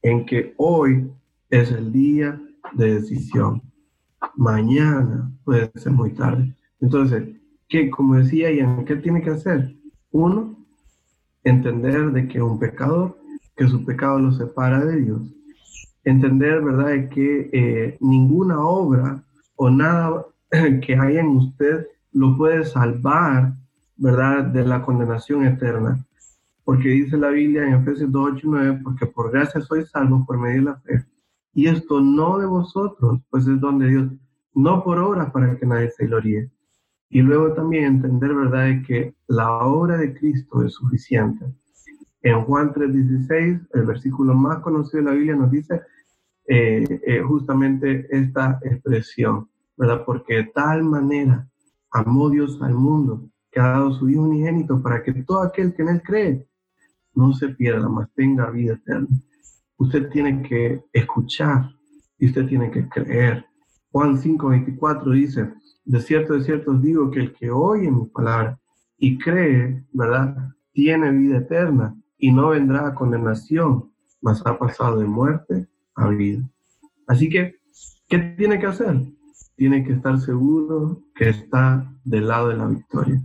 en 0.00 0.24
que 0.26 0.54
hoy 0.58 1.10
es 1.50 1.72
el 1.72 1.90
día 1.90 2.40
de 2.72 3.00
decisión. 3.00 3.62
Mañana 4.36 5.32
puede 5.44 5.72
ser 5.74 5.90
muy 5.90 6.12
tarde. 6.12 6.54
Entonces, 6.80 7.36
¿qué, 7.68 7.90
como 7.90 8.16
decía 8.16 8.52
Ian, 8.52 8.84
¿qué 8.84 8.96
tiene 8.96 9.22
que 9.22 9.30
hacer? 9.30 9.74
Uno, 10.10 10.56
entender 11.44 12.10
de 12.12 12.28
que 12.28 12.42
un 12.42 12.58
pecador, 12.58 13.18
que 13.56 13.68
su 13.68 13.84
pecado 13.84 14.18
lo 14.18 14.32
separa 14.32 14.84
de 14.84 15.00
Dios. 15.00 15.22
Entender, 16.04 16.62
¿verdad?, 16.62 16.88
de 16.88 17.08
que 17.08 17.50
eh, 17.52 17.96
ninguna 18.00 18.60
obra 18.60 19.22
o 19.56 19.70
nada 19.70 20.26
que 20.82 20.96
haya 20.96 21.20
en 21.20 21.28
usted 21.28 21.86
lo 22.12 22.36
puede 22.36 22.64
salvar, 22.64 23.54
¿verdad?, 23.96 24.44
de 24.44 24.64
la 24.64 24.82
condenación 24.82 25.46
eterna. 25.46 26.04
Porque 26.64 26.88
dice 26.88 27.16
la 27.16 27.28
Biblia 27.28 27.64
en 27.66 27.74
Efesios 27.74 28.10
2, 28.10 28.30
8 28.34 28.46
9, 28.50 28.80
porque 28.82 29.06
por 29.06 29.30
gracia 29.30 29.60
sois 29.60 29.88
salvos 29.88 30.26
por 30.26 30.38
medio 30.38 30.56
de 30.56 30.64
la 30.64 30.76
fe. 30.76 31.04
Y 31.54 31.68
esto 31.68 32.00
no 32.00 32.38
de 32.38 32.46
vosotros, 32.46 33.20
pues 33.30 33.46
es 33.46 33.60
donde 33.60 33.88
Dios, 33.88 34.12
no 34.52 34.82
por 34.82 34.98
obras 34.98 35.30
para 35.30 35.56
que 35.56 35.64
nadie 35.64 35.90
se 35.90 36.06
gloríe. 36.06 36.50
Y 37.08 37.22
luego 37.22 37.52
también 37.52 37.84
entender, 37.84 38.34
¿verdad?, 38.34 38.64
de 38.66 38.82
que 38.82 39.14
la 39.28 39.50
obra 39.58 39.96
de 39.96 40.14
Cristo 40.14 40.64
es 40.64 40.74
suficiente. 40.74 41.46
En 42.22 42.42
Juan 42.42 42.72
3:16, 42.72 43.68
el 43.72 43.86
versículo 43.86 44.34
más 44.34 44.58
conocido 44.58 44.98
de 44.98 45.10
la 45.10 45.16
Biblia 45.16 45.36
nos 45.36 45.50
dice 45.50 45.82
eh, 46.48 47.00
eh, 47.06 47.22
justamente 47.22 48.06
esta 48.10 48.58
expresión, 48.62 49.48
¿verdad? 49.76 50.04
Porque 50.04 50.34
de 50.34 50.44
tal 50.44 50.82
manera 50.84 51.48
amó 51.90 52.28
Dios 52.30 52.60
al 52.62 52.74
mundo 52.74 53.28
que 53.50 53.60
ha 53.60 53.68
dado 53.68 53.92
su 53.92 54.08
Hijo 54.08 54.22
unigénito 54.22 54.82
para 54.82 55.02
que 55.02 55.12
todo 55.22 55.42
aquel 55.42 55.74
que 55.74 55.82
en 55.82 55.88
él 55.88 56.02
cree 56.02 56.46
no 57.14 57.32
se 57.32 57.48
pierda, 57.48 57.88
mas 57.88 58.12
tenga 58.14 58.50
vida 58.50 58.74
eterna. 58.74 59.08
Usted 59.78 60.08
tiene 60.10 60.42
que 60.42 60.82
escuchar 60.92 61.70
y 62.18 62.26
usted 62.26 62.46
tiene 62.46 62.70
que 62.70 62.88
creer. 62.88 63.44
Juan 63.90 64.18
5:24 64.18 65.12
dice, 65.12 65.52
de 65.86 66.00
cierto, 66.00 66.34
de 66.34 66.42
cierto 66.42 66.72
os 66.72 66.82
digo 66.82 67.10
que 67.10 67.20
el 67.20 67.32
que 67.32 67.50
oye 67.50 67.90
mi 67.90 68.06
palabra 68.06 68.58
y 68.98 69.18
cree, 69.18 69.84
¿verdad? 69.92 70.52
Tiene 70.72 71.12
vida 71.12 71.38
eterna 71.38 71.96
y 72.18 72.32
no 72.32 72.48
vendrá 72.48 72.88
a 72.88 72.94
condenación, 72.94 73.92
mas 74.20 74.44
ha 74.44 74.58
pasado 74.58 74.98
de 74.98 75.06
muerte 75.06 75.68
a 75.94 76.08
vida. 76.08 76.42
Así 77.06 77.28
que, 77.28 77.56
¿qué 78.08 78.18
tiene 78.36 78.58
que 78.58 78.66
hacer? 78.66 79.00
Tiene 79.54 79.84
que 79.84 79.92
estar 79.92 80.18
seguro 80.18 81.02
que 81.14 81.28
está 81.28 81.88
del 82.04 82.28
lado 82.28 82.48
de 82.48 82.56
la 82.56 82.66
victoria. 82.66 83.22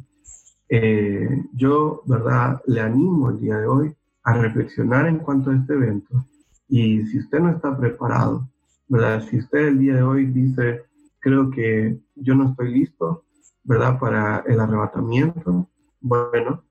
Eh, 0.70 1.44
yo, 1.54 2.04
¿verdad? 2.06 2.62
Le 2.68 2.80
animo 2.80 3.32
el 3.32 3.40
día 3.40 3.58
de 3.58 3.68
hoy 3.68 3.96
a 4.24 4.34
reflexionar 4.34 5.08
en 5.08 5.18
cuanto 5.18 5.50
a 5.50 5.56
este 5.56 5.74
evento. 5.74 6.28
Y 6.68 7.06
si 7.08 7.20
usted 7.20 7.40
no 7.40 7.50
está 7.50 7.76
preparado, 7.76 8.48
¿verdad? 8.88 9.24
Si 9.28 9.40
usted 9.40 9.68
el 9.70 9.80
día 9.80 9.96
de 9.96 10.04
hoy 10.04 10.28
dice, 10.28 10.86
creo 11.22 11.50
que 11.50 11.98
yo 12.16 12.36
no 12.36 12.50
estoy 12.50 12.74
listo, 12.74 13.24
¿verdad? 13.64 13.98
Para 14.00 14.44
el 14.48 14.60
arrebatamiento. 14.60 15.70
Bueno, 16.02 16.64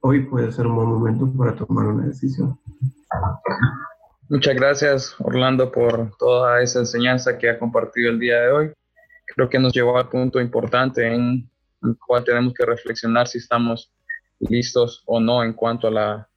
hoy 0.00 0.20
puede 0.26 0.52
ser 0.52 0.66
un 0.66 0.76
buen 0.76 0.88
momento 0.88 1.32
para 1.38 1.54
tomar 1.54 1.86
una 1.86 2.06
decisión. 2.06 2.58
Muchas 4.28 4.54
gracias, 4.54 5.16
Orlando, 5.20 5.70
por 5.70 6.16
toda 6.18 6.62
esa 6.62 6.80
enseñanza 6.80 7.38
que 7.38 7.48
ha 7.48 7.58
compartido 7.58 8.10
el 8.10 8.18
día 8.18 8.40
de 8.40 8.50
hoy. 8.50 8.72
Creo 9.34 9.48
que 9.48 9.58
nos 9.58 9.72
llevó 9.72 9.96
al 9.96 10.08
punto 10.08 10.40
importante 10.40 11.06
en 11.06 11.48
el 11.82 11.96
cual 12.06 12.24
tenemos 12.24 12.52
que 12.52 12.66
reflexionar 12.66 13.28
si 13.28 13.38
estamos 13.38 13.92
listos 14.40 15.02
o 15.06 15.20
no 15.20 15.42
en 15.42 15.52
cuanto 15.52 15.88
a 15.88 15.90
la 15.90 16.28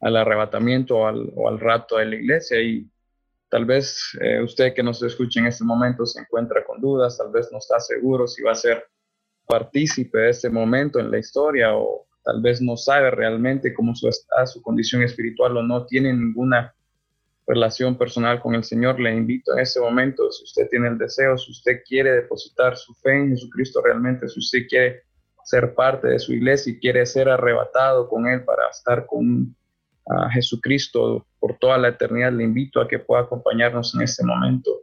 al 0.00 0.16
arrebatamiento 0.16 0.96
o 0.96 1.06
al, 1.06 1.30
o 1.36 1.48
al 1.48 1.60
rapto 1.60 1.98
de 1.98 2.06
la 2.06 2.16
iglesia 2.16 2.60
y 2.60 2.88
tal 3.50 3.64
vez 3.64 4.16
eh, 4.20 4.40
usted 4.42 4.72
que 4.72 4.82
nos 4.82 5.02
escuche 5.02 5.40
en 5.40 5.46
este 5.46 5.64
momento 5.64 6.06
se 6.06 6.20
encuentra 6.20 6.64
con 6.64 6.80
dudas, 6.80 7.18
tal 7.18 7.30
vez 7.30 7.48
no 7.52 7.58
está 7.58 7.80
seguro 7.80 8.26
si 8.26 8.42
va 8.42 8.52
a 8.52 8.54
ser 8.54 8.86
partícipe 9.46 10.18
de 10.18 10.30
este 10.30 10.48
momento 10.48 11.00
en 11.00 11.10
la 11.10 11.18
historia 11.18 11.74
o 11.74 12.06
tal 12.22 12.40
vez 12.40 12.62
no 12.62 12.76
sabe 12.76 13.10
realmente 13.10 13.74
cómo 13.74 13.94
su, 13.94 14.08
está 14.08 14.46
su 14.46 14.62
condición 14.62 15.02
espiritual 15.02 15.56
o 15.56 15.62
no 15.62 15.84
tiene 15.84 16.12
ninguna 16.12 16.74
relación 17.46 17.98
personal 17.98 18.40
con 18.40 18.54
el 18.54 18.62
Señor, 18.62 19.00
le 19.00 19.12
invito 19.12 19.52
en 19.52 19.60
este 19.60 19.80
momento, 19.80 20.30
si 20.30 20.44
usted 20.44 20.68
tiene 20.70 20.86
el 20.86 20.98
deseo, 20.98 21.36
si 21.36 21.50
usted 21.50 21.80
quiere 21.84 22.12
depositar 22.12 22.76
su 22.76 22.94
fe 22.94 23.12
en 23.12 23.30
Jesucristo 23.30 23.82
realmente, 23.82 24.28
si 24.28 24.38
usted 24.38 24.68
quiere 24.68 25.02
ser 25.44 25.74
parte 25.74 26.06
de 26.06 26.20
su 26.20 26.32
iglesia 26.32 26.72
y 26.72 26.78
quiere 26.78 27.04
ser 27.06 27.28
arrebatado 27.28 28.08
con 28.08 28.28
Él 28.28 28.44
para 28.44 28.68
estar 28.68 29.04
con 29.06 29.56
a 30.10 30.30
Jesucristo 30.30 31.26
por 31.38 31.56
toda 31.58 31.78
la 31.78 31.88
eternidad, 31.88 32.32
le 32.32 32.44
invito 32.44 32.80
a 32.80 32.88
que 32.88 32.98
pueda 32.98 33.22
acompañarnos 33.22 33.94
en 33.94 34.02
este 34.02 34.24
momento 34.24 34.82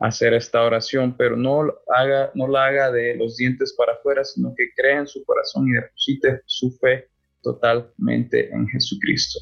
a 0.00 0.08
hacer 0.08 0.34
esta 0.34 0.62
oración, 0.62 1.16
pero 1.16 1.36
no, 1.36 1.72
haga, 1.94 2.30
no 2.34 2.48
la 2.48 2.66
haga 2.66 2.90
de 2.90 3.14
los 3.16 3.36
dientes 3.36 3.74
para 3.78 3.92
afuera, 3.92 4.24
sino 4.24 4.52
que 4.56 4.70
crea 4.74 5.00
en 5.00 5.06
su 5.06 5.24
corazón 5.24 5.68
y 5.68 5.72
deposite 5.72 6.42
su 6.46 6.76
fe 6.78 7.08
totalmente 7.42 8.52
en 8.52 8.66
Jesucristo. 8.68 9.38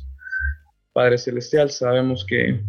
Padre 0.93 1.17
Celestial, 1.17 1.71
sabemos 1.71 2.27
que 2.29 2.63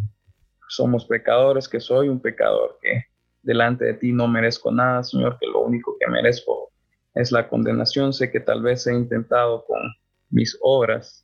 somos 0.70 1.06
pecadores, 1.06 1.68
que 1.68 1.82
soy 1.82 2.08
un 2.08 2.22
pecador, 2.22 2.80
que 2.82 3.06
delante 3.42 3.86
de 3.86 3.94
ti 3.96 4.14
no 4.14 4.28
merezco 4.28 4.72
nada, 4.72 5.04
Señor, 5.04 5.38
que 5.40 5.48
lo 5.48 5.60
único 5.60 5.98
que 6.00 6.08
merezco 6.08 6.72
es 7.14 7.32
la 7.32 7.50
condenación. 7.50 8.14
Sé 8.14 8.32
que 8.32 8.40
tal 8.40 8.62
vez 8.62 8.88
he 8.88 8.94
intentado 8.94 9.66
con 9.66 9.82
mis 10.30 10.58
obras 10.62 11.23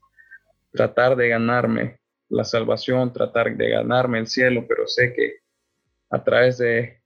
tratar 0.72 1.16
de 1.16 1.30
ganarme 1.30 2.00
la 2.30 2.44
salvación, 2.44 3.12
tratar 3.12 3.56
de 3.56 3.70
ganarme 3.70 4.20
el 4.20 4.28
cielo, 4.28 4.66
pero 4.68 4.88
sé 4.88 5.14
que 5.14 5.38
a 6.12 6.24
través 6.24 6.58
de 6.58 7.02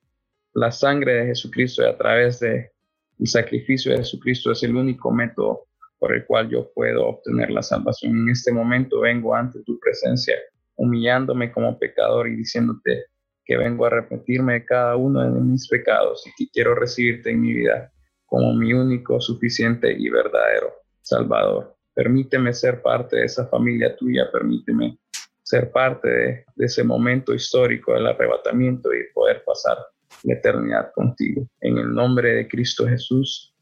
la 0.53 0.71
sangre 0.71 1.13
de 1.13 1.25
Jesucristo 1.27 1.83
y 1.83 1.85
a 1.85 1.97
través 1.97 2.39
de 2.39 2.71
el 3.19 3.27
sacrificio 3.27 3.91
de 3.91 3.99
Jesucristo 3.99 4.51
es 4.51 4.63
el 4.63 4.75
único 4.75 5.11
método 5.11 5.67
por 5.97 6.13
el 6.13 6.25
cual 6.25 6.49
yo 6.49 6.71
puedo 6.73 7.07
obtener 7.07 7.49
la 7.51 7.61
salvación. 7.61 8.17
En 8.17 8.29
este 8.29 8.51
momento 8.51 8.99
vengo 8.99 9.33
ante 9.33 9.63
tu 9.63 9.79
presencia, 9.79 10.35
humillándome 10.75 11.51
como 11.51 11.79
pecador 11.79 12.27
y 12.27 12.35
diciéndote 12.35 13.05
que 13.45 13.57
vengo 13.57 13.85
a 13.85 13.87
arrepentirme 13.87 14.53
de 14.53 14.65
cada 14.65 14.95
uno 14.95 15.21
de 15.21 15.39
mis 15.39 15.67
pecados 15.67 16.25
y 16.27 16.31
que 16.37 16.51
quiero 16.51 16.75
recibirte 16.75 17.31
en 17.31 17.41
mi 17.41 17.53
vida 17.53 17.91
como 18.25 18.53
mi 18.53 18.73
único, 18.73 19.21
suficiente 19.21 19.93
y 19.97 20.09
verdadero 20.09 20.73
Salvador. 21.01 21.72
Permíteme 21.93 22.53
ser 22.53 22.81
parte 22.81 23.17
de 23.17 23.25
esa 23.25 23.47
familia 23.47 23.95
tuya, 23.95 24.31
permíteme 24.31 24.97
ser 25.43 25.71
parte 25.71 26.09
de, 26.09 26.45
ese 26.57 26.83
momento 26.83 27.33
histórico 27.33 27.93
del 27.93 28.07
arrebatamiento 28.07 28.93
y 28.93 29.11
poder 29.13 29.43
pasar 29.45 29.77
la 30.23 30.33
eternidad 30.33 30.91
contigo. 30.93 31.47
En 31.61 31.77
el 31.77 31.93
nombre 31.93 32.33
de 32.33 32.47
Cristo 32.47 32.87
Jesús, 32.87 33.53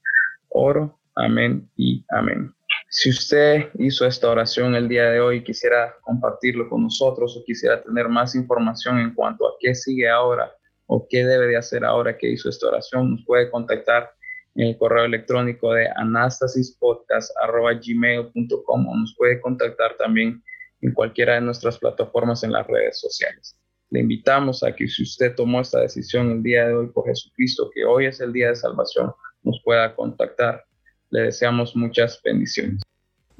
oro 0.49 1.01
Amén 1.15 1.69
y 1.75 2.05
amén. 2.09 2.53
Si 2.89 3.09
usted 3.09 3.69
hizo 3.79 4.05
esta 4.05 4.29
oración 4.29 4.75
el 4.75 4.87
día 4.87 5.09
de 5.09 5.19
hoy 5.19 5.43
quisiera 5.43 5.95
compartirlo 6.01 6.69
con 6.69 6.83
nosotros 6.83 7.37
o 7.37 7.43
quisiera 7.43 7.81
tener 7.81 8.07
más 8.07 8.33
información 8.33 8.99
en 8.99 9.13
cuanto 9.13 9.45
a 9.45 9.53
qué 9.59 9.75
sigue 9.75 10.09
ahora 10.09 10.51
o 10.87 11.05
qué 11.09 11.25
debe 11.25 11.47
de 11.47 11.57
hacer 11.57 11.83
ahora 11.83 12.17
que 12.17 12.29
hizo 12.29 12.49
esta 12.49 12.67
oración, 12.67 13.11
nos 13.11 13.25
puede 13.25 13.49
contactar 13.49 14.11
el 14.55 14.77
correo 14.77 15.05
electrónico 15.05 15.71
de 15.73 15.87
anastasispodcast.gmail.com 15.95 18.87
o 18.87 18.95
nos 18.95 19.15
puede 19.17 19.39
contactar 19.39 19.95
también 19.97 20.43
en 20.81 20.93
cualquiera 20.93 21.35
de 21.35 21.41
nuestras 21.41 21.77
plataformas 21.77 22.43
en 22.43 22.51
las 22.51 22.67
redes 22.67 22.99
sociales. 22.99 23.57
Le 23.89 24.01
invitamos 24.01 24.61
a 24.63 24.75
que 24.75 24.87
si 24.87 25.03
usted 25.03 25.35
tomó 25.35 25.61
esta 25.61 25.79
decisión 25.81 26.31
el 26.31 26.41
día 26.43 26.67
de 26.67 26.73
hoy 26.73 26.87
por 26.87 27.05
Jesucristo, 27.05 27.69
que 27.73 27.85
hoy 27.85 28.07
es 28.07 28.19
el 28.19 28.33
día 28.33 28.49
de 28.49 28.55
salvación, 28.55 29.13
nos 29.43 29.61
pueda 29.63 29.95
contactar 29.95 30.65
le 31.11 31.23
deseamos 31.23 31.75
muchas 31.75 32.19
bendiciones. 32.23 32.81